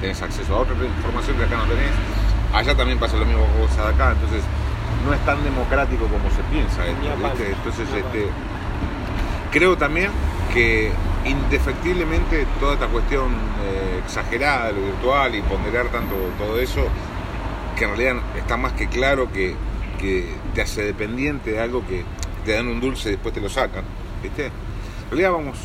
¿Tenés? 0.00 0.22
acceso 0.22 0.54
a 0.54 0.58
otra 0.58 0.74
información 0.74 1.36
que 1.36 1.44
acá 1.44 1.56
no 1.56 1.64
tenés. 1.64 1.92
Allá 2.52 2.76
también 2.76 2.98
pasa 2.98 3.16
lo 3.16 3.24
mismo 3.24 3.46
que 3.46 3.60
vos 3.60 3.76
de 3.76 3.82
acá, 3.82 4.12
entonces 4.12 4.42
no 5.06 5.14
es 5.14 5.24
tan 5.24 5.42
democrático 5.44 6.06
como 6.06 6.30
se 6.30 6.42
piensa 6.50 6.86
esto, 6.86 7.44
Entonces, 7.44 7.88
este, 7.94 8.28
creo 9.52 9.76
también 9.76 10.10
que 10.52 10.92
indefectiblemente 11.24 12.46
toda 12.60 12.74
esta 12.74 12.86
cuestión 12.88 13.32
eh, 13.64 14.00
exagerada 14.04 14.66
de 14.66 14.72
lo 14.74 14.86
virtual 14.86 15.34
y 15.34 15.42
ponderar 15.42 15.88
tanto 15.88 16.14
todo 16.38 16.58
eso, 16.58 16.86
que 17.76 17.84
en 17.84 17.90
realidad 17.90 18.16
está 18.36 18.56
más 18.56 18.72
que 18.72 18.88
claro 18.88 19.32
que 19.32 19.56
que 20.04 20.34
te 20.54 20.62
hace 20.62 20.84
dependiente 20.84 21.52
de 21.52 21.60
algo 21.60 21.86
que 21.86 22.04
te 22.44 22.52
dan 22.52 22.68
un 22.68 22.80
dulce 22.80 23.08
y 23.08 23.12
después 23.12 23.34
te 23.34 23.40
lo 23.40 23.48
sacan, 23.48 23.84
¿viste? 24.22 24.46
En 24.46 25.10
realidad 25.10 25.32
vamos, 25.32 25.58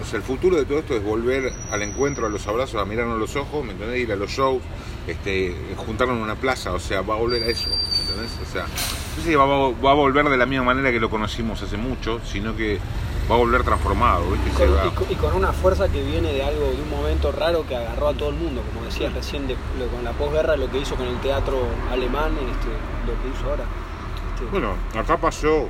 o 0.00 0.04
sea, 0.04 0.18
el 0.18 0.22
futuro 0.22 0.56
de 0.56 0.64
todo 0.64 0.78
esto 0.78 0.94
es 0.94 1.02
volver 1.02 1.52
al 1.70 1.82
encuentro, 1.82 2.26
a 2.26 2.30
los 2.30 2.46
abrazos, 2.46 2.80
a 2.80 2.84
mirarnos 2.84 3.18
los 3.18 3.34
ojos, 3.36 3.64
¿me 3.64 3.72
entendés? 3.72 4.00
Ir 4.00 4.12
a 4.12 4.16
los 4.16 4.30
shows, 4.30 4.62
este, 5.06 5.54
juntarnos 5.76 6.16
en 6.16 6.22
una 6.22 6.36
plaza, 6.36 6.72
o 6.72 6.78
sea, 6.78 7.02
va 7.02 7.14
a 7.14 7.18
volver 7.18 7.42
a 7.42 7.46
eso, 7.46 7.70
¿me 7.70 8.00
entendés? 8.00 8.38
O 8.40 8.52
sea, 8.52 8.62
no 8.62 9.22
sé 9.22 9.28
si 9.28 9.34
va, 9.34 9.46
va, 9.46 9.90
a 9.90 9.94
volver 9.94 10.28
de 10.28 10.36
la 10.36 10.46
misma 10.46 10.64
manera 10.64 10.90
que 10.92 11.00
lo 11.00 11.10
conocimos 11.10 11.60
hace 11.62 11.76
mucho, 11.76 12.20
sino 12.24 12.56
que 12.56 12.78
va 13.30 13.34
a 13.34 13.38
volver 13.38 13.62
transformado, 13.64 14.24
¿viste? 14.30 14.64
Y 15.10 15.14
con, 15.16 15.34
una 15.34 15.52
fuerza 15.52 15.88
que 15.88 16.02
viene 16.02 16.32
de 16.32 16.42
algo, 16.42 16.70
de 16.70 16.82
un 16.82 16.90
momento 16.90 17.32
raro 17.32 17.66
que 17.66 17.76
agarró 17.76 18.08
a 18.08 18.14
todo 18.14 18.30
el 18.30 18.36
mundo, 18.36 18.62
como 18.72 18.84
decías 18.84 19.12
recién, 19.12 19.46
con 19.46 20.04
la 20.04 20.12
posguerra, 20.12 20.56
lo 20.56 20.70
que 20.70 20.78
hizo 20.78 20.94
con 20.94 21.06
el 21.06 21.18
teatro 21.20 21.58
alemán, 21.90 22.32
este, 22.32 22.68
lo 23.06 23.20
que 23.22 23.36
hizo 23.36 23.50
ahora. 23.50 23.64
Bueno, 24.50 24.74
acá 24.94 25.16
pasó 25.16 25.68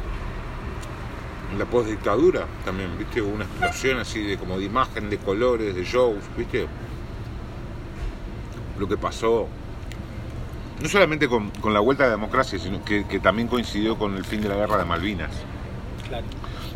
la 1.57 1.65
postdictadura 1.67 2.47
también, 2.65 2.97
¿viste? 2.99 3.21
Una 3.21 3.45
explosión 3.45 3.99
así 3.99 4.23
de 4.23 4.39
como 4.39 4.59
de 4.59 4.65
imagen, 4.65 5.11
de 5.11 5.19
colores, 5.19 5.75
de 5.75 5.85
shows, 5.85 6.23
¿viste? 6.37 6.67
Lo 8.79 8.89
que 8.89 8.97
pasó, 8.97 9.49
no 10.81 10.89
solamente 10.89 11.29
con, 11.29 11.53
la 11.73 11.81
vuelta 11.81 12.05
a 12.05 12.07
la 12.07 12.13
democracia, 12.13 12.59
sino 12.59 12.85
que, 12.85 13.07
que 13.07 13.21
también 13.21 13.49
coincidió 13.49 13.99
con 13.99 14.17
el 14.17 14.25
fin 14.25 14.41
de 14.41 14.49
la 14.49 14.57
guerra 14.57 14.79
de 14.79 14.85
Malvinas. 14.85 15.31
Claro 16.09 16.27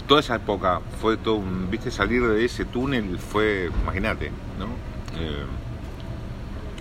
toda 0.07 0.21
esa 0.21 0.37
época 0.37 0.81
fue 1.01 1.17
todo 1.17 1.35
un, 1.37 1.71
viste, 1.71 1.91
salir 1.91 2.27
de 2.27 2.45
ese 2.45 2.65
túnel 2.65 3.19
fue, 3.19 3.71
imagínate, 3.83 4.31
¿no? 4.59 4.67
Eh, 5.21 5.45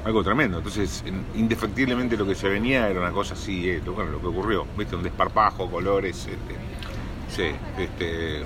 algo 0.06 0.24
tremendo. 0.24 0.60
Entonces, 0.60 1.04
indefectiblemente 1.36 2.16
lo 2.16 2.26
que 2.26 2.36
se 2.36 2.48
venía 2.48 2.88
era 2.88 3.02
una 3.02 3.12
cosa 3.12 3.34
así, 3.34 3.70
eh, 3.70 3.82
lo, 3.84 3.92
lo 4.06 4.22
que 4.22 4.28
ocurrió, 4.28 4.66
viste, 4.78 4.96
un 4.96 5.04
desparpajo, 5.04 5.70
colores, 5.70 6.28
este, 6.28 6.56
sí, 7.28 7.56
este, 7.78 8.44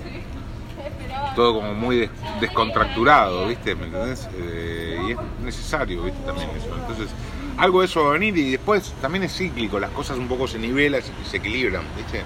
todo 1.36 1.56
como 1.56 1.74
muy 1.74 2.10
descontracturado, 2.39 3.48
viste, 3.48 3.76
¿me 3.76 3.88
entendés? 3.88 4.28
Eh, 4.36 5.00
y 5.10 5.12
es 5.12 5.17
necesario, 5.43 6.04
viste, 6.04 6.22
también 6.26 6.50
eso. 6.58 6.74
Entonces, 6.80 7.10
algo 7.58 7.82
de 7.82 7.88
eso 7.88 8.04
va 8.06 8.12
a 8.12 8.13
venir 8.13 8.38
y 8.38 8.52
después 8.52 8.93
también 9.02 9.26
es 9.26 9.36
cíclico, 9.36 9.80
las 9.82 9.91
cosas 9.91 10.17
un 10.17 10.30
poco 10.30 10.48
se 10.48 10.58
nivelan 10.58 11.02
y 11.02 11.30
se 11.30 11.38
equilibran, 11.38 11.84
viste 11.98 12.24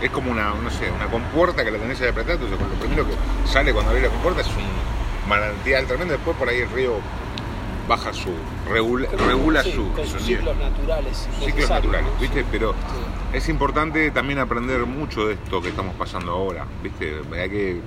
es 0.00 0.10
como 0.10 0.30
una, 0.30 0.50
no 0.50 0.70
sé, 0.70 0.90
una 0.90 1.06
compuerta 1.06 1.64
que 1.64 1.72
la 1.72 1.78
tenés 1.78 2.00
ahí 2.00 2.08
apretada, 2.08 2.34
entonces 2.34 2.58
lo 2.60 2.74
primero 2.76 3.04
que 3.04 3.14
sale 3.48 3.72
cuando 3.72 3.90
abrís 3.90 4.04
la 4.04 4.10
compuerta 4.10 4.42
es 4.42 4.46
un 4.48 5.28
manantial 5.28 5.86
tremendo, 5.86 6.14
después 6.14 6.36
por 6.36 6.48
ahí 6.48 6.58
el 6.58 6.70
río 6.70 7.00
baja 7.88 8.12
su, 8.12 8.30
regula, 8.68 9.08
regula 9.26 9.64
su, 9.64 9.90
ciclos 10.18 10.56
naturales. 10.56 11.28
Ciclos 11.42 11.70
naturales, 11.70 12.20
¿viste? 12.20 12.44
Pero 12.50 12.74
es 13.32 13.48
importante 13.48 14.10
también 14.10 14.38
aprender 14.38 14.84
mucho 14.86 15.26
de 15.26 15.34
esto 15.34 15.62
que 15.62 15.70
estamos 15.70 15.94
pasando 15.96 16.32
ahora, 16.32 16.66
¿viste? 16.82 17.20
Hay 17.32 17.50
que 17.50 17.80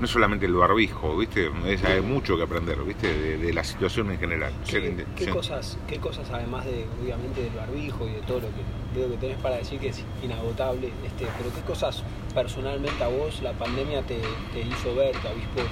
no 0.00 0.06
solamente 0.08 0.46
el 0.46 0.54
barbijo, 0.54 1.16
¿viste? 1.16 1.50
hay 1.86 2.00
mucho 2.00 2.36
que 2.36 2.42
aprender, 2.42 2.82
¿viste? 2.82 3.38
De, 3.38 3.52
la 3.52 3.62
situación 3.62 4.10
en 4.10 4.18
general. 4.18 4.52
¿Qué, 4.68 5.28
cosas, 5.30 5.78
¿Qué 5.86 5.98
cosas, 5.98 6.28
además 6.32 6.64
de, 6.64 6.86
obviamente, 7.00 7.42
del 7.42 7.54
barbijo 7.54 8.08
y 8.08 8.12
de 8.12 8.20
todo 8.22 8.40
lo 8.40 8.48
que 8.48 8.84
que 8.94 9.16
tenés 9.16 9.38
para 9.38 9.56
decir 9.56 9.80
que 9.80 9.88
es 9.88 10.02
inagotable, 10.22 10.92
este, 11.04 11.26
pero 11.36 11.52
qué 11.52 11.60
cosas 11.62 12.04
personalmente 12.32 13.02
a 13.02 13.08
vos 13.08 13.42
la 13.42 13.52
pandemia 13.52 14.02
te, 14.02 14.18
hizo 14.60 14.94
ver, 14.94 15.16
te 15.16 15.28
avispó? 15.28 15.62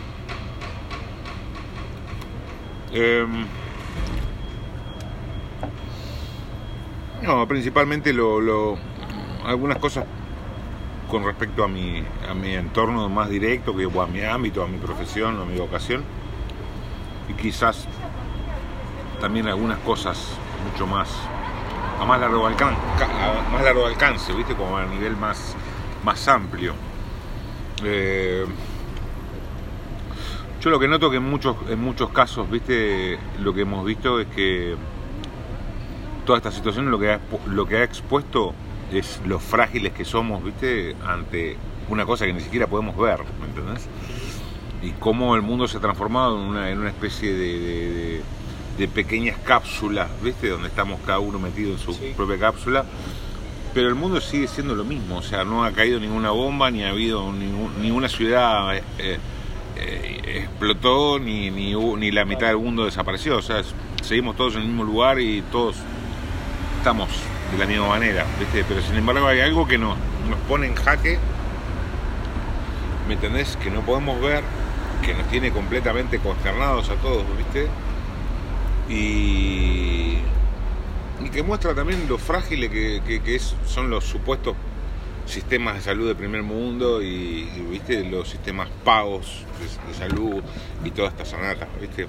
Em, 2.93 3.47
no, 7.23 7.49
principalmente 7.49 8.13
lo, 8.13 8.77
algunas 9.45 9.79
cosas 9.79 10.05
con 11.11 11.25
respecto 11.25 11.65
a 11.65 11.69
mi, 11.69 12.03
a 12.29 12.35
mi 12.35 12.55
entorno 12.55 13.09
más 13.09 13.31
directo, 13.31 13.75
que, 13.75 13.85
a 13.85 14.07
mi 14.07 14.23
ámbito, 14.23 14.63
a 14.63 14.67
mi 14.67 14.79
profesión, 14.79 15.41
a 15.41 15.45
mi 15.45 15.59
vocación. 15.59 16.05
Y 17.29 17.35
quizás 17.35 17.87
también 19.21 19.47
algunas 19.47 19.79
cosas 19.79 20.37
mucho 20.71 20.87
más 20.87 21.09
a 22.01 22.05
más 22.05 22.21
largo 22.21 22.47
alcance, 22.47 22.81
más 23.53 23.63
largo 23.63 23.87
alcance, 23.87 24.33
¿viste? 24.33 24.55
Como 24.55 24.77
a 24.77 24.85
nivel 24.87 25.17
más, 25.17 25.55
más 26.05 26.27
amplio. 26.27 26.75
Eh, 27.85 28.45
yo 30.63 30.71
lo 30.71 30.79
que 30.79 30.87
noto 30.87 31.11
que 31.11 31.17
en 31.17 31.25
muchos, 31.25 31.57
en 31.69 31.81
muchos 31.81 32.11
casos, 32.11 32.49
¿viste? 32.49 33.19
Lo 33.41 33.53
que 33.53 33.63
hemos 33.63 33.85
visto 33.85 34.21
es 34.21 34.29
que 34.29 34.77
toda 36.25 36.39
esta 36.39 36.53
situación 36.53 36.89
lo 36.89 37.01
que 37.01 37.19
lo 37.47 37.67
que 37.67 37.79
ha 37.79 37.83
expuesto 37.83 38.55
es 38.93 39.21
lo 39.27 39.41
frágiles 39.41 39.93
que 39.93 40.05
somos, 40.05 40.45
¿viste? 40.45 40.95
Ante 41.05 41.57
una 41.89 42.07
cosa 42.07 42.27
que 42.27 42.33
ni 42.33 42.41
siquiera 42.41 42.69
podemos 42.69 42.97
ver, 42.97 43.19
¿me 43.41 43.47
entendés? 43.47 43.89
Y 44.83 44.91
cómo 44.93 45.35
el 45.35 45.43
mundo 45.43 45.67
se 45.67 45.79
ha 45.79 45.81
transformado 45.81 46.41
en 46.41 46.49
una, 46.49 46.71
en 46.71 46.79
una 46.79 46.91
especie 46.91 47.33
de, 47.33 48.23
de, 48.79 48.89
pequeñas 48.89 49.39
cápsulas, 49.39 50.11
¿viste? 50.23 50.49
Donde 50.49 50.69
estamos 50.69 51.01
cada 51.05 51.19
uno 51.19 51.41
metido 51.41 51.73
en 51.73 51.79
su 51.79 51.97
propia 52.17 52.39
cápsula. 52.39 52.85
Pero 53.75 53.89
el 53.89 53.95
mundo 53.97 54.21
sigue 54.21 54.47
siendo 54.47 54.77
lo 54.77 54.85
mismo, 54.85 55.17
o 55.17 55.23
sea, 55.23 55.45
no 55.45 55.65
ha 55.65 55.73
caído 55.73 55.99
ninguna 55.99 56.31
bomba, 56.31 56.71
ni 56.71 56.85
ha 56.85 56.91
habido 56.91 57.33
ninguna 57.33 58.09
ciudad 58.09 58.77
eh, 58.99 59.19
eh, 59.83 60.39
explotó, 60.43 61.19
ni, 61.19 61.51
ni, 61.51 61.75
ni 61.75 62.11
la 62.11 62.25
mitad 62.25 62.49
del 62.49 62.59
mundo 62.59 62.85
desapareció, 62.85 63.39
o 63.39 63.43
sea, 63.43 63.63
seguimos 64.03 64.37
todos 64.37 64.55
en 64.55 64.63
el 64.63 64.69
mismo 64.69 64.85
lugar 64.85 65.21
y 65.21 65.43
todos 65.53 65.77
estamos 66.79 67.09
de 67.53 67.59
la 67.59 67.67
misma 67.67 67.89
manera, 67.89 68.27
¿viste? 68.39 68.65
Pero 68.67 68.81
sin 68.83 68.97
embargo 68.97 69.27
hay 69.27 69.41
algo 69.41 69.67
que 69.67 69.79
nos, 69.79 69.97
nos 70.29 70.39
pone 70.49 70.67
en 70.67 70.75
jaque, 70.75 71.19
¿me 73.07 73.15
entendés? 73.15 73.57
Que 73.57 73.71
no 73.71 73.81
podemos 73.83 74.21
ver, 74.21 74.43
que 75.05 75.15
nos 75.15 75.27
tiene 75.29 75.53
completamente 75.53 76.19
consternados 76.19 76.89
a 76.91 76.95
todos, 76.97 77.25
¿viste? 77.37 77.69
Y, 78.89 80.19
y 81.25 81.31
que 81.31 81.43
muestra 81.43 81.75
también 81.75 82.09
lo 82.09 82.19
frágiles 82.19 82.71
que, 82.71 83.41
son 83.67 83.91
los 83.91 84.05
supuestos 84.05 84.57
sistemas 85.27 85.77
de 85.77 85.81
salud 85.81 86.09
de 86.09 86.15
primer 86.15 86.43
mundo 86.43 87.03
y, 87.03 87.45
¿viste? 87.71 88.05
los 88.05 88.29
sistemas 88.29 88.69
pagos 88.85 89.45
de, 89.89 89.95
salud 89.95 90.43
y 90.85 90.91
todas 90.91 91.13
estas 91.13 91.29
sonatas, 91.29 91.69
¿viste? 91.81 92.07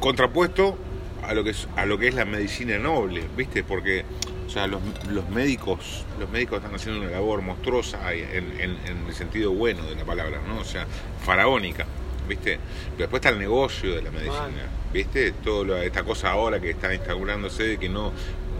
Contrapuesto 0.00 0.76
a 1.22 1.34
lo 1.34 1.44
que 1.44 1.50
es, 1.50 1.68
a 1.76 1.86
lo 1.86 1.98
que 1.98 2.08
es 2.08 2.14
la 2.14 2.24
medicina 2.24 2.78
noble, 2.78 3.24
¿viste? 3.36 3.64
Porque 3.64 4.04
o 4.46 4.50
sea, 4.50 4.66
los, 4.66 4.80
médicos 5.28 6.06
los 6.18 6.30
médicos 6.30 6.58
están 6.58 6.74
haciendo 6.74 7.02
una 7.02 7.10
labor 7.10 7.42
monstruosa 7.42 8.14
en, 8.14 8.78
el 9.06 9.14
sentido 9.14 9.52
bueno 9.52 9.84
de 9.84 9.94
la 9.94 10.04
palabra, 10.04 10.40
¿no? 10.46 10.60
O 10.60 10.64
sea, 10.64 10.86
faraónica, 11.22 11.84
¿viste? 12.26 12.58
Pero 12.92 12.98
después 12.98 13.20
está 13.20 13.28
el 13.28 13.38
negocio 13.38 13.94
de 13.94 14.02
la 14.02 14.10
medicina, 14.10 14.68
¿viste? 14.92 15.32
Toda 15.32 15.84
esta 15.84 16.02
cosa 16.02 16.30
ahora 16.30 16.60
que 16.60 16.70
está 16.70 16.94
instaurándose 16.94 17.64
de 17.64 17.78
que 17.78 17.90
no 17.90 18.12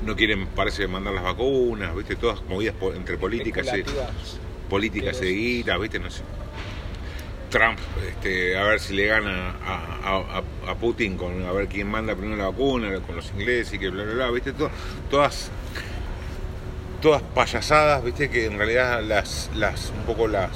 no 0.09 0.17
quieren, 0.17 0.47
parece, 0.47 0.89
mandar 0.89 1.15
las 1.15 1.23
vacunas, 1.23 1.95
¿viste? 1.95 2.17
Todas 2.17 2.43
movidas 2.49 2.75
entre 2.97 3.19
políticas 3.19 3.67
y 3.77 3.85
políticas 4.69 5.21
de 5.21 5.33
guita, 5.33 5.77
¿viste? 5.77 5.99
No 5.99 6.11
sé. 6.11 6.23
Trump, 7.51 7.79
este, 8.07 8.57
a 8.57 8.65
ver 8.65 8.81
si 8.81 8.95
le 8.95 9.07
gana 9.07 9.55
a, 9.63 10.75
Putin 10.81 11.17
con 11.17 11.45
a 11.45 11.53
ver 11.53 11.67
quién 11.67 11.89
manda 11.89 12.15
primero 12.15 12.37
la 12.37 12.51
vacuna, 12.51 13.01
con 13.01 13.17
los 13.17 13.31
ingleses 13.33 13.75
y 13.75 13.79
que 13.79 13.89
bla 13.89 14.05
bla 14.05 14.15
bla, 14.15 14.31
¿viste? 14.31 14.53
todas 15.11 15.51
todas 17.03 17.23
payasadas, 17.23 18.05
¿viste? 18.05 18.31
Que 18.31 18.47
en 18.47 18.59
realidad 18.59 19.03
las 19.03 19.51
las 19.55 19.91
un 19.91 20.05
poco 20.05 20.29
las 20.29 20.51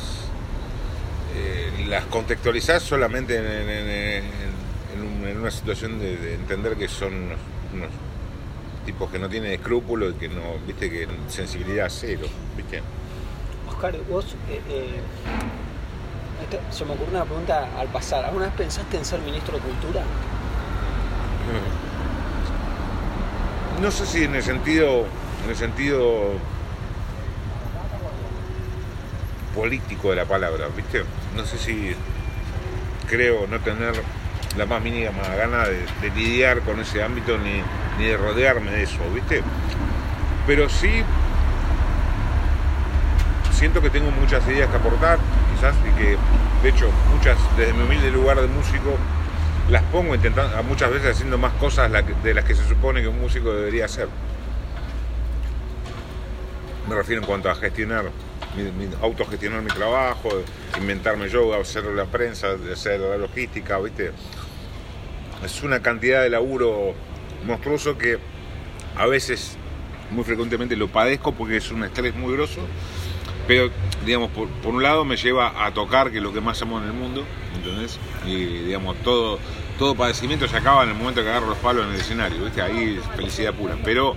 eh, 1.35 1.87
las 1.89 2.05
contextualizás 2.07 2.83
solamente 2.83 3.37
en, 3.37 4.43
una 5.39 5.51
situación 5.51 5.99
de, 5.99 6.35
entender 6.35 6.77
que 6.77 6.87
son 6.89 7.13
unos, 7.75 7.91
tipos 8.85 9.11
que 9.11 9.19
no 9.19 9.29
tienen 9.29 9.53
escrúpulos 9.53 10.15
y 10.15 10.19
que 10.19 10.29
no, 10.29 10.43
viste, 10.67 10.91
que 10.91 11.09
sensibilidad 11.29 11.89
cero, 11.91 12.27
viste. 12.57 12.83
Oscar, 13.69 13.97
vos 14.09 14.37
eh, 14.49 14.61
eh, 14.69 15.01
se 16.71 16.85
me 16.85 16.93
ocurrió 16.93 17.17
una 17.17 17.25
pregunta 17.25 17.69
al 17.79 17.89
pasar. 17.89 18.25
¿Alguna 18.25 18.47
vez 18.47 18.55
pensaste 18.55 18.97
en 18.97 19.05
ser 19.05 19.21
ministro 19.21 19.55
de 19.55 19.61
Cultura? 19.61 20.03
No 23.81 23.91
sé 23.91 24.07
si 24.07 24.25
en 24.25 24.35
el 24.35 24.43
sentido, 24.43 25.07
en 25.45 25.51
el 25.51 25.57
sentido 25.57 26.33
político 29.55 30.11
de 30.11 30.17
la 30.17 30.25
palabra, 30.25 30.69
¿viste? 30.75 31.05
No 31.37 31.45
sé 31.45 31.59
si 31.59 31.95
creo 33.09 33.47
no 33.47 33.59
tener 33.61 33.95
la 34.57 34.67
más 34.67 34.83
mínima 34.83 35.11
gana 35.37 35.65
de, 35.65 36.11
lidiar 36.15 36.61
con 36.61 36.81
ese 36.81 37.03
ámbito 37.03 37.37
ni, 37.39 37.63
ni 38.03 38.09
de 38.09 38.17
rodearme 38.17 38.73
de 38.73 38.83
eso, 38.83 38.99
¿viste? 39.15 39.43
Pero 40.47 40.69
sí 40.69 41.05
siento 43.53 43.81
que 43.81 43.91
tengo 43.91 44.11
muchas 44.11 44.47
ideas 44.49 44.69
que 44.69 44.77
aportar, 44.77 45.19
quizás, 45.55 45.77
y 45.89 45.97
que, 45.97 46.17
de 46.65 46.69
hecho, 46.69 46.91
muchas, 47.15 47.39
desde 47.57 47.73
mi 47.75 47.85
humilde 47.85 48.11
lugar 48.11 48.41
de 48.41 48.49
músico, 48.49 48.97
las 49.71 49.85
pongo 49.85 50.17
intentando, 50.17 50.61
muchas 50.65 50.91
veces 50.91 51.13
haciendo 51.13 51.39
más 51.39 51.53
cosas 51.55 51.91
de 52.25 52.35
las 52.35 52.45
que 52.45 52.55
se 52.57 52.67
supone 52.69 53.03
que 53.03 53.09
un 53.09 53.21
músico 53.21 53.55
debería 53.55 53.85
hacer. 53.85 54.09
Me 56.89 56.97
refiero 56.97 57.21
en 57.23 57.27
cuanto 57.27 57.49
a 57.49 57.55
gestionar, 57.55 58.07
autogestionar 59.01 59.63
mi 59.63 59.71
trabajo, 59.71 60.29
inventarme 60.77 61.29
yoga, 61.29 61.61
hacer 61.61 61.85
la 61.85 62.07
prensa, 62.07 62.49
hacer 62.73 62.99
la 62.99 63.17
logística, 63.17 63.79
¿viste? 63.79 64.11
Es 65.45 65.63
una 65.63 65.81
cantidad 65.81 66.23
de 66.23 66.31
laburo 66.31 66.95
monstruoso 67.45 67.99
que 67.99 68.19
a 68.97 69.07
veces, 69.07 69.57
muy 70.11 70.25
frecuentemente 70.25 70.77
lo 70.77 70.89
padezco 70.89 71.33
porque 71.33 71.57
es 71.57 71.71
un 71.71 71.85
estrés 71.85 72.15
muy 72.15 72.35
grosso 72.35 72.61
pero, 73.47 73.71
digamos, 74.07 74.31
por, 74.31 74.49
un 74.65 74.83
lado 74.83 75.05
me 75.05 75.17
lleva 75.17 75.67
a 75.67 75.73
tocar, 75.73 76.11
que 76.11 76.19
es 76.19 76.23
lo 76.23 76.33
que 76.33 76.41
más 76.41 76.63
amo 76.63 76.79
en 76.79 76.85
el 76.85 76.93
mundo, 76.93 77.25
¿entendés? 77.57 77.99
Y, 78.25 78.37
digamos, 78.37 78.97
todo, 79.03 79.39
todo 79.79 79.95
padecimiento 79.95 80.47
se 80.47 80.57
acaba 80.57 80.85
en 80.85 80.91
el 80.91 80.95
momento 80.95 81.23
que 81.23 81.29
agarro 81.29 81.49
los 81.49 81.59
palos 81.59 81.87
en 81.87 81.93
el 81.95 82.01
escenario, 82.01 82.45
¿viste? 82.45 82.63
Ahí 82.63 82.99
es 83.01 83.17
felicidad 83.17 83.53
pura. 83.53 83.77
Pero, 83.85 84.17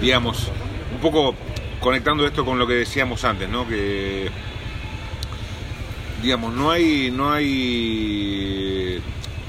digamos, 0.00 0.50
un 0.92 1.00
poco 1.00 1.34
conectando 1.80 2.26
esto 2.26 2.44
con 2.44 2.58
lo 2.58 2.66
que 2.66 2.74
decíamos 2.74 3.24
antes, 3.24 3.48
¿no? 3.48 3.68
Que, 3.68 4.30
digamos, 6.22 6.52
no 6.52 6.70
hay, 6.70 7.12
no 7.12 7.32
hay, 7.32 7.46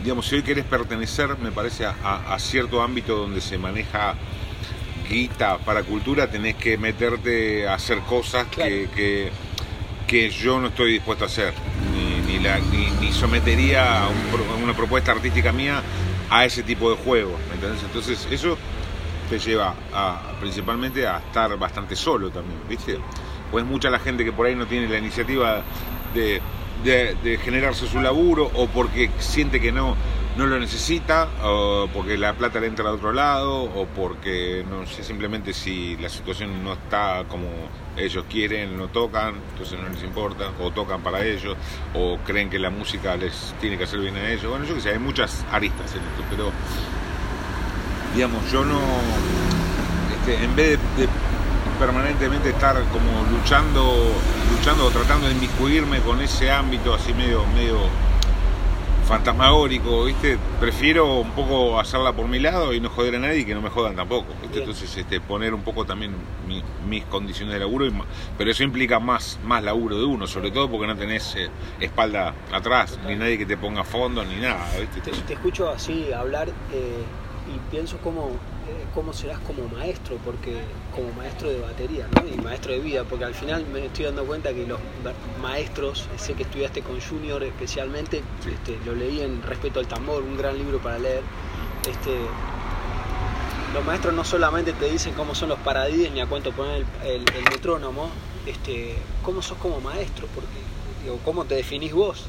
digamos, 0.07 0.25
si 0.25 0.35
hoy 0.35 0.41
querés 0.41 0.63
pertenecer, 0.63 1.37
me 1.37 1.51
parece, 1.51 1.85
a 1.85 2.37
cierto 2.39 2.81
ámbito 2.81 3.17
donde 3.17 3.41
se 3.41 3.57
maneja 3.57 4.15
guita 5.09 5.57
para 5.57 5.83
cultura 5.83 6.31
tenés 6.31 6.55
que 6.55 6.77
meterte 6.77 7.67
a 7.67 7.73
hacer 7.73 7.99
cosas 7.99 8.47
que, 8.47 9.29
que, 10.07 10.29
yo 10.29 10.61
no 10.61 10.67
estoy 10.67 10.93
dispuesto 10.93 11.25
a 11.25 11.27
hacer, 11.27 11.53
ni, 12.25 12.39
ni, 12.39 13.11
sometería 13.11 14.05
a, 14.05 14.09
una 14.63 14.73
propuesta 14.73 15.11
artística 15.11 15.51
mía 15.51 15.83
a 16.29 16.45
ese 16.45 16.63
tipo 16.63 16.89
de 16.89 16.95
juego, 16.95 17.37
Entonces 17.51 18.29
eso 18.31 18.57
te 19.29 19.39
lleva 19.39 19.75
a, 19.93 20.21
principalmente 20.39 21.05
a 21.05 21.17
estar 21.17 21.57
bastante 21.57 21.97
solo 21.97 22.29
también, 22.29 22.61
¿viste? 22.69 22.97
Pues 23.51 23.65
mucha 23.65 23.89
la 23.89 23.99
gente 23.99 24.23
que 24.23 24.31
por 24.31 24.45
ahí 24.45 24.55
no 24.55 24.67
tiene 24.67 24.87
la 24.87 24.99
iniciativa 24.99 25.63
de, 26.13 26.41
de 26.83 27.39
generarse 27.43 27.87
su 27.87 27.99
laburo 27.99 28.49
o 28.53 28.67
porque 28.67 29.09
siente 29.19 29.59
que 29.59 29.71
no 29.71 29.95
no 30.37 30.45
lo 30.45 30.59
necesita, 30.59 31.27
o 31.43 31.89
porque 31.91 32.15
la 32.15 32.33
plata 32.33 32.59
le 32.59 32.67
entra 32.67 32.85
de 32.85 32.91
otro 32.91 33.11
lado, 33.11 33.63
o 33.63 33.87
porque 33.87 34.63
no 34.69 34.85
sé 34.85 35.03
simplemente 35.03 35.51
si 35.51 35.97
la 35.97 36.09
situación 36.09 36.63
no 36.63 36.73
está 36.73 37.25
como 37.27 37.47
ellos 37.97 38.23
quieren, 38.29 38.77
no 38.77 38.87
tocan, 38.87 39.33
entonces 39.51 39.79
no 39.79 39.89
les 39.89 40.03
importa, 40.03 40.51
o 40.61 40.69
tocan 40.69 41.01
para 41.01 41.25
ellos, 41.25 41.57
o 41.95 42.19
creen 42.23 42.51
que 42.51 42.59
la 42.59 42.69
música 42.69 43.17
les 43.17 43.55
tiene 43.59 43.79
que 43.79 43.85
hacer 43.85 43.99
bien 43.99 44.15
a 44.15 44.29
ellos. 44.29 44.47
Bueno, 44.47 44.65
yo 44.65 44.75
que 44.75 44.81
sé, 44.81 44.91
hay 44.91 44.99
muchas 44.99 45.43
aristas 45.51 45.91
en 45.95 46.01
esto, 46.01 46.23
pero 46.29 46.51
digamos, 48.13 48.51
yo 48.51 48.63
no, 48.63 48.79
este, 50.19 50.43
en 50.43 50.55
vez 50.55 50.79
de, 50.97 51.07
permanentemente 51.79 52.49
estar 52.49 52.75
como 52.89 53.25
luchando, 53.31 54.11
luchando 54.51 54.85
o 54.85 54.89
tratando 54.89 55.27
de 55.27 55.33
inmiscuirme 55.33 55.99
con 55.99 56.21
ese 56.21 56.51
ámbito 56.51 56.93
así 56.93 57.13
medio, 57.13 57.45
medio 57.47 57.77
fantasmagórico, 59.07 60.03
¿viste? 60.03 60.37
Prefiero 60.59 61.21
un 61.21 61.31
poco 61.31 61.79
hacerla 61.79 62.11
por 62.11 62.27
mi 62.27 62.39
lado 62.39 62.73
y 62.73 62.81
no 62.81 62.89
joder 62.89 63.15
a 63.15 63.19
nadie 63.19 63.39
y 63.39 63.45
que 63.45 63.55
no 63.55 63.61
me 63.61 63.69
jodan 63.69 63.95
tampoco. 63.95 64.27
Entonces, 64.53 64.95
este, 64.97 65.21
poner 65.21 65.53
un 65.53 65.61
poco 65.61 65.85
también 65.85 66.13
mis 66.87 67.03
condiciones 67.05 67.53
de 67.53 67.59
laburo, 67.59 67.85
pero 68.37 68.51
eso 68.51 68.63
implica 68.63 68.99
más, 68.99 69.39
más 69.45 69.63
laburo 69.63 69.97
de 69.97 70.05
uno, 70.05 70.27
sobre 70.27 70.51
todo 70.51 70.69
porque 70.69 70.87
no 70.87 70.95
tenés 70.97 71.35
eh, 71.35 71.49
espalda 71.79 72.33
atrás, 72.51 72.99
ni 73.07 73.15
nadie 73.15 73.37
que 73.37 73.45
te 73.45 73.55
ponga 73.55 73.83
fondo, 73.83 74.25
ni 74.25 74.35
nada, 74.35 74.67
¿viste? 74.79 75.11
Te, 75.25 75.33
escucho 75.33 75.69
así 75.69 76.11
hablar 76.11 76.49
eh, 76.73 77.03
y 77.53 77.71
pienso 77.71 77.97
cómo 77.99 78.31
cómo 78.93 79.13
serás 79.13 79.39
como 79.39 79.67
maestro, 79.69 80.17
porque 80.25 80.57
como 80.95 81.11
maestro 81.13 81.49
de 81.49 81.59
batería, 81.59 82.07
¿no? 82.15 82.27
Y 82.27 82.37
maestro 82.41 82.73
de 82.73 82.79
vida, 82.79 83.03
porque 83.03 83.25
al 83.25 83.33
final 83.33 83.65
me 83.71 83.85
estoy 83.85 84.05
dando 84.05 84.25
cuenta 84.25 84.53
que 84.53 84.65
los 84.65 84.79
maestros, 85.41 86.07
sé 86.17 86.33
que 86.33 86.43
estudiaste 86.43 86.81
con 86.81 86.99
Junior 86.99 87.43
especialmente, 87.43 88.23
este, 88.49 88.79
lo 88.85 88.95
leí 88.95 89.21
en 89.21 89.43
Respeto 89.43 89.79
al 89.79 89.87
Tambor, 89.87 90.23
un 90.23 90.37
gran 90.37 90.57
libro 90.57 90.79
para 90.79 90.97
leer. 90.97 91.21
Este, 91.87 92.17
los 93.73 93.85
maestros 93.85 94.13
no 94.13 94.23
solamente 94.23 94.73
te 94.73 94.89
dicen 94.89 95.13
cómo 95.13 95.35
son 95.35 95.49
los 95.49 95.59
paradigmas 95.59 96.11
ni 96.13 96.21
a 96.21 96.25
cuánto 96.25 96.51
poner 96.51 96.85
el, 97.03 97.23
metrónomo, 97.51 98.09
este, 98.45 98.95
cómo 99.23 99.41
sos 99.41 99.57
como 99.57 99.79
maestro, 99.79 100.27
porque 100.33 100.49
digo, 101.03 101.19
cómo 101.23 101.45
te 101.45 101.55
definís 101.55 101.93
vos, 101.93 102.25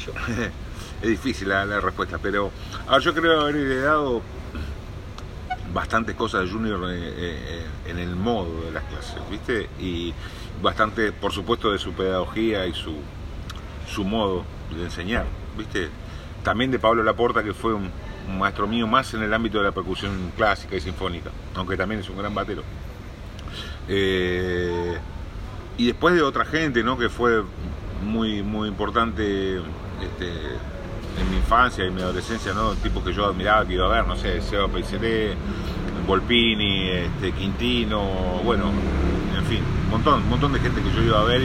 es 1.02 1.08
difícil 1.08 1.48
la, 1.48 1.64
la 1.64 1.80
respuesta, 1.80 2.18
pero 2.18 2.50
yo 3.00 3.14
creo 3.14 3.40
haber 3.40 3.56
heredado 3.56 4.22
bastantes 5.72 6.14
cosas 6.16 6.44
de 6.44 6.50
Junior 6.50 6.80
eh, 6.90 7.14
eh, 7.16 7.66
en 7.86 7.98
el 7.98 8.16
modo 8.16 8.64
de 8.64 8.72
las 8.72 8.84
clases, 8.84 9.16
¿viste? 9.30 9.68
Y 9.78 10.12
bastante, 10.62 11.12
por 11.12 11.32
supuesto, 11.32 11.72
de 11.72 11.78
su 11.78 11.92
pedagogía 11.92 12.66
y 12.66 12.74
su, 12.74 12.96
su 13.88 14.04
modo 14.04 14.44
de 14.74 14.84
enseñar, 14.84 15.26
¿viste? 15.56 15.88
También 16.42 16.70
de 16.70 16.78
Pablo 16.78 17.02
Laporta, 17.02 17.42
que 17.42 17.54
fue 17.54 17.74
un, 17.74 17.90
maestro 18.38 18.68
mío 18.68 18.86
más 18.86 19.12
en 19.14 19.22
el 19.22 19.34
ámbito 19.34 19.58
de 19.58 19.64
la 19.64 19.72
percusión 19.72 20.32
clásica 20.36 20.76
y 20.76 20.80
sinfónica, 20.80 21.30
aunque 21.56 21.76
también 21.76 22.00
es 22.00 22.08
un 22.08 22.16
gran 22.16 22.32
batero. 22.32 22.62
Eh, 23.88 24.96
y 25.76 25.86
después 25.86 26.14
de 26.14 26.22
otra 26.22 26.44
gente, 26.44 26.84
¿no? 26.84 26.96
Que 26.96 27.08
fue 27.08 27.42
muy, 28.04 28.42
muy 28.42 28.68
importante 28.68 29.56
este, 29.56 30.32
en 31.20 31.30
mi 31.30 31.36
infancia 31.36 31.84
y 31.86 31.90
mi 31.90 32.00
adolescencia, 32.00 32.52
¿no? 32.54 32.72
Tipos 32.74 33.04
que 33.04 33.12
yo 33.12 33.26
admiraba, 33.26 33.66
que 33.66 33.74
iba 33.74 33.86
a 33.86 33.88
ver, 33.88 34.06
no 34.06 34.16
sé, 34.16 34.40
Seba 34.40 34.68
Paiseré, 34.68 35.34
Volpini, 36.06 36.88
este, 36.88 37.32
Quintino, 37.32 38.00
bueno, 38.44 38.64
en 39.36 39.44
fin, 39.44 39.62
un 39.84 39.90
montón, 39.90 40.22
un 40.22 40.28
montón 40.30 40.52
de 40.52 40.60
gente 40.60 40.82
que 40.82 40.90
yo 40.92 41.02
iba 41.02 41.20
a 41.20 41.24
ver, 41.24 41.42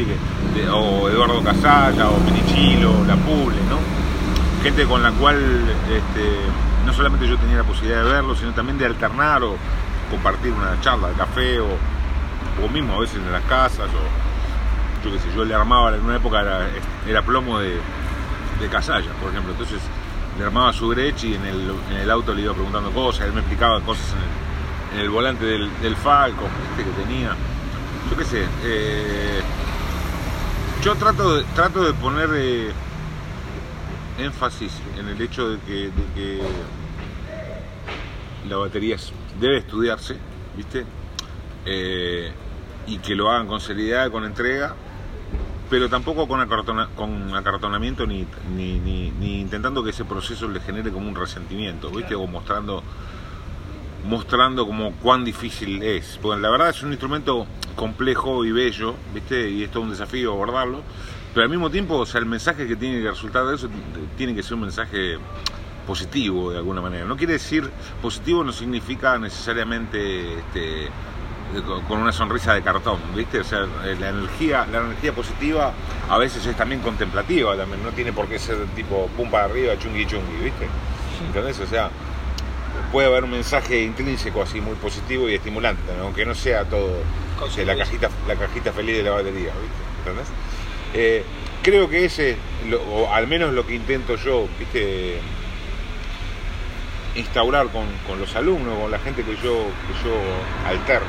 o 0.71 1.09
Eduardo 1.09 1.43
Casalla, 1.43 2.09
o 2.09 2.17
Minichilo, 2.19 3.03
La 3.05 3.15
Puble, 3.15 3.57
¿no? 3.69 3.79
Gente 4.63 4.85
con 4.85 5.03
la 5.03 5.11
cual 5.11 5.37
este, 5.37 6.39
no 6.85 6.93
solamente 6.93 7.27
yo 7.27 7.37
tenía 7.37 7.57
la 7.57 7.63
posibilidad 7.63 8.03
de 8.03 8.11
verlo, 8.11 8.35
sino 8.35 8.53
también 8.53 8.77
de 8.77 8.85
alternar 8.85 9.43
o 9.43 9.55
compartir 10.09 10.51
una 10.53 10.79
charla 10.81 11.09
café, 11.17 11.59
o, 11.59 11.67
o 12.63 12.69
mismo 12.69 12.95
a 12.95 12.99
veces 12.99 13.17
en 13.17 13.31
las 13.31 13.43
casas, 13.43 13.89
o 13.89 15.05
yo 15.05 15.11
qué 15.11 15.19
sé, 15.19 15.27
yo 15.35 15.45
le 15.45 15.53
armaba 15.53 15.93
en 15.95 16.03
una 16.03 16.15
época 16.15 16.41
era 17.07 17.21
plomo 17.21 17.59
de, 17.59 17.79
de 18.59 18.67
Casalla, 18.69 19.11
por 19.21 19.31
ejemplo. 19.31 19.51
Entonces, 19.51 19.81
le 20.37 20.45
armaba 20.45 20.73
su 20.73 20.89
Gretsch 20.89 21.23
y 21.23 21.35
en 21.35 21.45
el, 21.45 21.75
en 21.91 21.97
el 21.97 22.11
auto 22.11 22.33
le 22.33 22.41
iba 22.41 22.53
preguntando 22.53 22.91
cosas, 22.91 23.25
él 23.25 23.33
me 23.33 23.39
explicaba 23.39 23.81
cosas 23.81 24.05
en 24.93 24.99
el, 24.99 25.09
volante 25.09 25.45
del, 25.45 25.69
del 25.81 25.95
Falcon 25.95 26.49
este 26.71 26.83
que 26.83 27.03
tenía. 27.03 27.35
Yo 28.09 28.17
qué 28.17 28.25
sé. 28.25 28.45
Eh, 28.63 29.41
yo 30.83 30.95
trato 30.95 31.37
de, 31.37 31.43
trato 31.55 31.83
de 31.83 31.93
poner 31.93 32.29
eh, 32.35 32.71
énfasis 34.19 34.71
en 34.97 35.07
el 35.07 35.19
hecho 35.19 35.49
de 35.49 35.59
que, 35.59 36.41
la 38.47 38.57
batería 38.57 38.97
debe 39.39 39.57
estudiarse, 39.57 40.17
¿viste? 40.55 40.85
Eh, 41.65 42.31
y 42.85 42.99
que 42.99 43.15
lo 43.15 43.31
hagan 43.31 43.47
con 43.47 43.59
seriedad, 43.59 44.11
con 44.11 44.23
entrega, 44.23 44.75
pero 45.69 45.89
tampoco 45.89 46.27
con, 46.27 46.47
con 46.95 47.35
acartonamiento 47.35 48.05
ni, 48.05 48.25
ni, 48.55 49.39
intentando 49.39 49.83
que 49.83 49.89
ese 49.89 50.05
proceso 50.05 50.47
le 50.47 50.59
genere 50.59 50.91
como 50.91 51.09
un 51.09 51.15
resentimiento, 51.15 51.89
¿viste? 51.89 52.15
O 52.15 52.27
mostrando, 52.27 52.83
mostrando 54.07 54.65
como 54.65 54.93
cuán 54.93 55.25
difícil 55.25 55.81
es. 55.81 56.19
Porque 56.21 56.41
la 56.41 56.49
verdad 56.49 56.69
es 56.69 56.83
un 56.83 56.91
instrumento 56.91 57.47
complejo 57.75 58.45
y 58.45 58.51
bello, 58.51 58.95
¿viste? 59.13 59.49
Y 59.49 59.63
esto 59.63 59.79
es 59.79 59.83
un 59.85 59.91
desafío 59.91 60.33
abordarlo. 60.33 60.81
Pero 61.33 61.43
al 61.43 61.49
mismo 61.49 61.69
tiempo, 61.69 61.97
o 61.97 62.05
sea, 62.05 62.19
el 62.19 62.27
mensaje 62.27 62.67
que 62.67 62.75
tiene 62.75 63.01
que 63.01 63.09
resultar 63.09 63.45
de 63.45 63.55
eso 63.55 63.67
tiene 64.17 64.33
que 64.35 64.43
ser 64.43 64.53
un 64.53 64.61
mensaje 64.61 65.17
positivo 65.85 66.51
de 66.51 66.57
alguna 66.57 66.81
manera. 66.81 67.05
No 67.05 67.15
quiere 67.17 67.33
decir 67.33 67.69
positivo 68.01 68.43
no 68.43 68.51
significa 68.51 69.17
necesariamente 69.17 70.39
este, 70.39 70.89
con 71.87 71.99
una 71.99 72.11
sonrisa 72.11 72.53
de 72.53 72.61
cartón, 72.61 72.99
¿viste? 73.15 73.39
O 73.39 73.43
sea, 73.43 73.65
eh, 73.85 73.95
la 73.99 74.09
energía, 74.09 74.67
la 74.71 74.79
energía 74.79 75.13
positiva 75.13 75.73
a 76.09 76.17
veces 76.17 76.45
es 76.45 76.55
también 76.55 76.81
contemplativa, 76.81 77.55
también 77.55 77.83
no 77.83 77.91
tiene 77.91 78.11
por 78.11 78.27
qué 78.27 78.39
ser 78.39 78.57
tipo 78.75 79.07
pum 79.15 79.29
para 79.29 79.45
arriba, 79.45 79.77
chungui 79.77 80.05
chungui, 80.05 80.43
¿viste? 80.43 80.67
¿Entendés? 81.27 81.59
O 81.59 81.67
sea, 81.67 81.89
puede 82.91 83.07
haber 83.07 83.23
un 83.23 83.31
mensaje 83.31 83.81
intrínseco 83.81 84.41
así 84.41 84.59
muy 84.59 84.75
positivo 84.75 85.29
y 85.29 85.35
estimulante, 85.35 85.83
aunque 86.01 86.25
no 86.25 86.35
sea 86.35 86.65
todo 86.65 86.99
la 87.65 87.75
cajita, 87.75 88.09
la 88.27 88.35
cajita 88.35 88.71
feliz 88.71 88.97
de 88.97 89.03
la 89.03 89.11
batería, 89.11 89.51
¿viste? 89.51 89.99
¿Entendés? 89.99 90.27
Eh, 90.93 91.23
creo 91.61 91.89
que 91.89 92.05
ese, 92.05 92.37
o 92.89 93.11
al 93.13 93.27
menos 93.27 93.53
lo 93.53 93.65
que 93.65 93.75
intento 93.75 94.15
yo, 94.15 94.47
¿viste? 94.59 95.19
Instaurar 97.15 97.67
con, 97.69 98.19
los 98.19 98.35
alumnos, 98.35 98.77
con 98.77 98.91
la 98.91 98.99
gente 98.99 99.23
que 99.23 99.35
yo, 99.35 99.65
que 99.87 99.93
yo 100.03 100.15
alterno, 100.67 101.07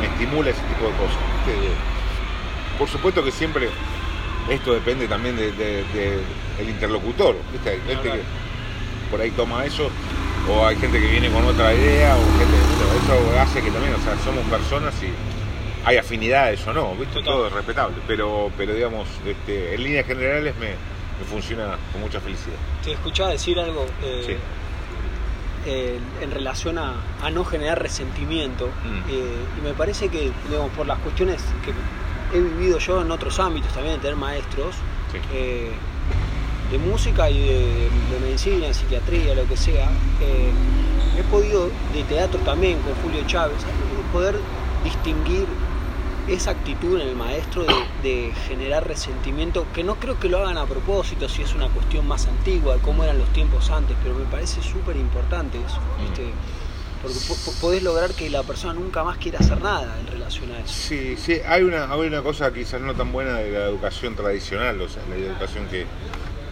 Me, 0.00 0.06
estimula 0.06 0.50
ese 0.50 0.62
tipo 0.62 0.86
de 0.86 0.92
cosas. 0.92 1.18
Por 2.78 2.88
supuesto 2.88 3.22
que 3.22 3.30
siempre 3.30 3.68
esto 4.48 4.74
depende 4.74 5.06
también 5.06 5.36
del 5.36 5.56
de, 5.56 6.22
interlocutor, 6.66 7.36
¿viste? 7.52 7.70
hay 7.70 7.80
gente 7.80 8.10
que 8.10 8.20
por 9.10 9.20
ahí 9.20 9.30
toma 9.32 9.64
eso, 9.64 9.90
o 10.48 10.66
hay 10.66 10.76
gente 10.76 11.00
que 11.00 11.06
viene 11.06 11.30
con 11.30 11.44
otra 11.44 11.72
idea, 11.74 12.16
o 12.16 12.38
gente, 12.38 12.56
eso 13.04 13.40
hace 13.40 13.62
que 13.62 13.70
también, 13.70 13.94
o 13.94 14.02
sea, 14.02 14.16
somos 14.24 14.44
personas 14.44 14.94
y 15.02 15.08
hay 15.84 15.96
afinidades 15.96 16.66
o 16.66 16.72
no, 16.72 16.94
¿viste? 16.94 17.22
Todo 17.22 17.46
es 17.46 17.52
respetable, 17.52 17.96
pero, 18.06 18.50
pero 18.56 18.74
digamos, 18.74 19.08
este, 19.26 19.74
en 19.74 19.82
líneas 19.82 20.06
generales 20.06 20.54
me, 20.56 20.74
funciona 21.28 21.76
con 21.92 22.00
mucha 22.00 22.20
felicidad. 22.20 22.56
Te 22.82 22.92
escuchaba 22.92 23.30
decir 23.30 23.58
algo 23.60 23.84
eh, 24.02 24.38
eh, 25.66 25.98
en 26.22 26.30
relación 26.30 26.78
a, 26.78 26.94
no 27.32 27.44
generar 27.44 27.82
resentimiento. 27.82 28.66
Mm. 28.66 29.10
Eh, 29.10 29.44
y 29.58 29.60
me 29.62 29.74
parece 29.74 30.08
que, 30.08 30.32
digamos, 30.48 30.70
por 30.70 30.86
las 30.86 30.98
cuestiones 31.00 31.42
que 31.64 31.72
he 32.36 32.40
vivido 32.40 32.78
yo 32.78 33.02
en 33.02 33.10
otros 33.10 33.38
ámbitos 33.38 33.72
también, 33.72 33.96
de 33.96 34.02
tener 34.02 34.16
maestros 34.16 34.76
eh, 35.34 35.72
de 36.70 36.78
música 36.78 37.28
y 37.28 37.40
de, 37.40 37.88
medicina, 38.22 38.72
psiquiatría, 38.72 39.34
lo 39.34 39.46
que 39.46 39.56
sea, 39.56 39.88
he 41.18 41.22
podido, 41.24 41.68
de 41.92 42.04
teatro 42.08 42.38
también 42.40 42.78
con 42.78 42.94
Julio 43.02 43.26
Chávez, 43.26 43.58
poder 44.12 44.36
distinguir 44.84 45.46
esa 46.30 46.52
actitud 46.52 47.00
en 47.00 47.08
el 47.08 47.16
maestro 47.16 47.64
de, 48.02 48.32
generar 48.46 48.86
resentimiento, 48.86 49.66
que 49.74 49.82
no 49.82 49.96
creo 49.96 50.18
que 50.18 50.28
lo 50.28 50.38
hagan 50.38 50.58
a 50.58 50.66
propósito, 50.66 51.28
si 51.28 51.42
es 51.42 51.54
una 51.54 51.68
cuestión 51.68 52.06
más 52.06 52.26
antigua, 52.26 52.76
de 52.76 52.80
cómo 52.80 53.04
eran 53.04 53.18
los 53.18 53.28
tiempos 53.32 53.70
antes, 53.70 53.96
pero 54.02 54.14
me 54.14 54.24
parece 54.26 54.62
súper 54.62 54.96
importante 54.96 55.58
eso, 55.58 55.80
mm. 55.80 57.02
porque 57.02 57.18
podés 57.60 57.82
lograr 57.82 58.12
que 58.12 58.30
la 58.30 58.42
persona 58.42 58.74
nunca 58.74 59.02
más 59.02 59.18
quiera 59.18 59.40
hacer 59.40 59.60
nada 59.60 59.96
en 59.98 60.06
relación 60.06 60.52
a 60.52 60.60
eso. 60.60 60.72
Sí, 60.72 61.16
sí, 61.16 61.40
hay 61.46 61.62
una, 61.62 61.92
hay 61.92 62.06
una 62.06 62.22
cosa 62.22 62.52
quizás 62.52 62.80
no 62.80 62.94
tan 62.94 63.10
buena 63.12 63.34
de 63.34 63.50
la 63.50 63.66
educación 63.66 64.14
tradicional, 64.14 64.80
o 64.80 64.88
sea, 64.88 65.02
la 65.08 65.16
educación 65.16 65.66
que 65.66 65.86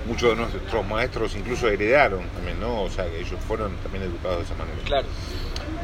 muchos 0.07 0.31
de 0.31 0.37
nuestros 0.37 0.87
maestros 0.87 1.37
incluso 1.37 1.69
heredaron 1.69 2.25
también, 2.31 2.59
¿no? 2.59 2.83
O 2.83 2.91
sea, 2.91 3.05
que 3.05 3.21
ellos 3.21 3.39
fueron 3.47 3.77
también 3.77 4.05
educados 4.05 4.39
de 4.39 4.45
esa 4.45 4.55
manera. 4.55 4.79
Claro 4.85 5.07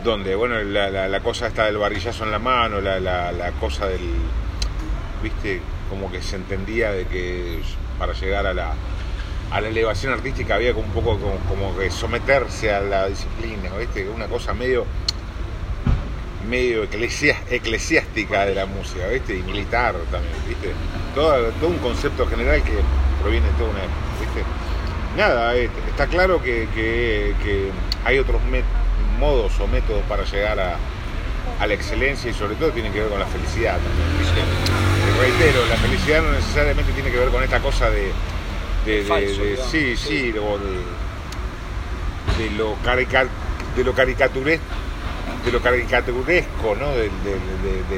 donde, 0.05 0.35
bueno, 0.35 0.63
la, 0.63 1.21
cosa 1.21 1.47
está 1.47 1.65
del 1.65 1.79
barrillazo 1.79 2.25
en 2.25 2.31
la 2.31 2.39
mano, 2.39 2.81
la, 2.81 3.53
cosa 3.59 3.87
del, 3.87 4.03
viste, 5.23 5.61
como 5.89 6.13
que 6.13 6.23
se 6.23 6.37
entendía 6.37 6.93
de 6.93 7.07
que 7.07 7.61
para 7.99 8.13
llegar 8.13 8.47
a 8.47 8.53
la, 8.53 8.75
a 9.51 9.61
la 9.61 9.69
elevación 9.69 10.13
artística 10.13 10.57
había 10.57 10.75
como 10.75 10.87
un 10.87 10.93
poco 10.93 11.19
como, 11.49 11.77
que 11.79 11.91
someterse 11.91 12.73
a 12.73 12.83
la 12.83 13.09
disciplina, 13.09 13.71
viste, 13.79 14.07
una 14.09 14.27
cosa 14.27 14.53
medio 14.53 14.85
medio 16.49 16.83
eclesiástica 16.83 18.45
de 18.45 18.55
la 18.55 18.67
música, 18.67 19.07
¿viste? 19.09 19.35
Y 19.35 19.43
militar 19.43 19.95
también, 20.11 20.35
¿viste? 20.47 20.73
Todo, 21.15 21.51
todo 21.53 21.71
un 21.71 21.79
concepto 21.79 22.27
general 22.27 22.63
que 22.63 22.73
proviene 23.23 23.47
de 23.47 23.53
toda 23.55 23.71
una 23.71 23.81
¿viste? 24.21 24.45
Nada, 25.17 25.57
eh, 25.57 25.71
está 25.89 26.07
claro 26.07 26.43
que, 26.43 26.69
que 26.75 27.71
hay 28.05 28.19
otros 28.19 28.43
métodos 28.43 28.84
modos 29.19 29.59
o 29.61 29.67
métodos 29.67 30.03
para 30.09 30.25
llegar 30.25 30.59
a, 30.61 30.79
la 31.67 31.73
excelencia 31.73 32.31
y 32.31 32.35
sobre 32.35 32.57
todo 32.57 32.71
tiene 32.71 32.91
que 32.91 33.01
ver 33.01 33.09
con 33.09 33.19
la 33.19 33.27
felicidad 33.27 33.79
también. 33.79 34.17
reitero, 35.21 35.65
la 35.67 35.77
felicidad 35.77 36.23
no 36.23 36.33
necesariamente 36.33 36.93
tiene 36.93 37.11
que 37.11 37.19
ver 37.19 37.29
con 37.31 37.43
esta 37.43 37.61
cosa 37.61 37.89
de, 37.91 38.13
de, 38.85 39.57
sí, 39.71 39.97
sí, 39.97 40.33
de, 40.33 40.41
lo 40.41 40.59
de 42.37 42.51
lo 42.51 42.75
caricaturesco 42.85 44.75
de 45.45 45.53
lo 45.53 45.61
caricaturesco 45.61 46.75
¿no? 46.75 46.91
de, 46.93 47.11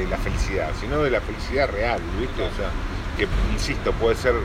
la 0.09 0.17
felicidad, 0.17 0.71
sino 0.79 1.01
de 1.03 1.11
la 1.11 1.21
felicidad 1.21 1.69
real, 1.69 2.01
¿viste? 2.19 2.41
O 2.41 2.51
sea, 2.55 2.69
que 3.17 3.27
insisto, 3.53 3.91
puede 3.93 4.15
ser 4.15 4.35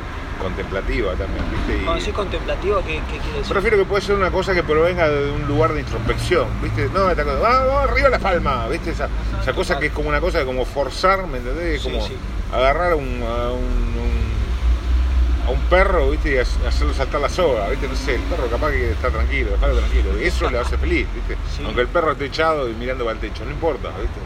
contemplativa 0.42 1.12
también, 1.12 1.44
¿viste? 1.50 1.82
Y... 1.82 1.84
Cuando 1.84 2.12
contemplativa, 2.12 2.82
¿qué, 2.82 3.00
quiere 3.08 3.38
decir? 3.38 3.52
Prefiero 3.52 3.76
que 3.78 3.84
puede 3.84 4.02
ser 4.02 4.16
una 4.16 4.30
cosa 4.30 4.54
que 4.54 4.62
provenga 4.62 5.08
de 5.08 5.30
un 5.30 5.46
lugar 5.46 5.72
de 5.72 5.80
introspección, 5.80 6.48
¿viste? 6.62 6.88
No, 6.92 7.10
esta 7.10 7.24
cosa, 7.24 7.38
¡ah, 7.44 7.82
arriba 7.84 8.08
la 8.08 8.18
palma! 8.18 8.66
¿Viste? 8.68 8.90
Esa, 8.90 9.08
esa 9.40 9.52
cosa 9.52 9.78
que 9.78 9.86
es 9.86 9.92
como 9.92 10.08
una 10.08 10.20
cosa 10.20 10.38
de 10.38 10.44
como 10.44 10.64
forzar, 10.64 11.26
¿me 11.26 11.38
entendés? 11.38 11.76
Es 11.76 11.82
como 11.82 12.06
agarrar 12.52 12.94
un, 12.94 13.22
a 13.22 13.52
un, 13.52 14.02
a 15.46 15.50
un 15.50 15.60
perro, 15.70 16.10
¿viste? 16.10 16.34
Y 16.34 16.38
hacerlo 16.38 16.92
saltar 16.94 17.20
la 17.20 17.28
soga, 17.28 17.68
¿viste? 17.68 17.88
No 17.88 17.96
sé, 17.96 18.16
el 18.16 18.22
perro 18.22 18.48
capaz 18.48 18.70
que 18.70 18.90
está 18.92 19.10
tranquilo, 19.10 19.52
dejarlo 19.52 19.78
tranquilo. 19.78 20.20
Y 20.20 20.24
eso 20.24 20.50
le 20.50 20.58
hace 20.58 20.76
feliz, 20.78 21.06
¿viste? 21.14 21.36
Aunque 21.64 21.80
el 21.82 21.88
perro 21.88 22.12
esté 22.12 22.26
echado 22.26 22.68
y 22.68 22.74
mirando 22.74 23.04
para 23.04 23.14
el 23.14 23.20
techo, 23.20 23.44
no 23.44 23.50
importa, 23.50 23.88
¿viste? 23.88 24.20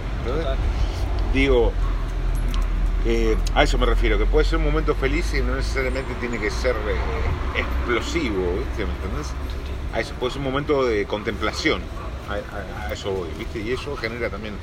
Digo, 1.33 1.73
eh, 3.09 3.37
a 3.55 3.63
eso 3.63 3.79
me 3.79 3.87
refiero, 3.87 4.19
que 4.19 4.27
puede 4.27 4.45
ser 4.45 4.59
un 4.59 4.65
momento 4.65 4.93
feliz 4.97 5.33
y 5.33 5.41
no 5.41 5.55
necesariamente 5.55 6.13
tiene 6.19 6.41
que 6.41 6.51
ser 6.51 6.75
eh, 6.75 7.61
explosivo, 7.61 8.57
¿viste? 8.59 8.85
¿Me 8.85 8.93
entendés? 8.95 9.33
A 9.95 10.01
eso 10.01 10.13
puede 10.15 10.33
ser 10.33 10.41
un 10.41 10.47
momento 10.47 10.85
de 10.85 11.07
contemplación, 11.07 11.83
a, 12.29 12.93
eso 12.93 13.13
voy, 13.13 13.29
¿viste? 13.39 13.61
Y 13.61 13.71
eso 13.71 13.97
genera 13.97 14.29
también 14.29 14.55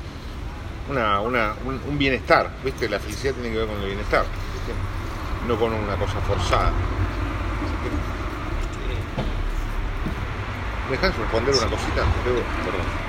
una, 0.90 1.20
un, 1.20 1.98
bienestar, 1.98 2.50
¿viste? 2.62 2.86
La 2.86 3.00
felicidad 3.00 3.32
tiene 3.32 3.50
que 3.50 3.56
ver 3.56 3.66
con 3.66 3.80
el 3.80 3.86
bienestar, 3.86 4.26
¿viste? 4.52 5.48
No 5.48 5.58
con 5.58 5.72
una 5.72 5.96
cosa 5.96 6.20
forzada. 6.20 6.70
¿Me 10.84 10.90
dejas 10.90 11.16
responder 11.16 11.54
una 11.54 11.66
cosita? 11.66 12.04
Perdón. 12.24 13.03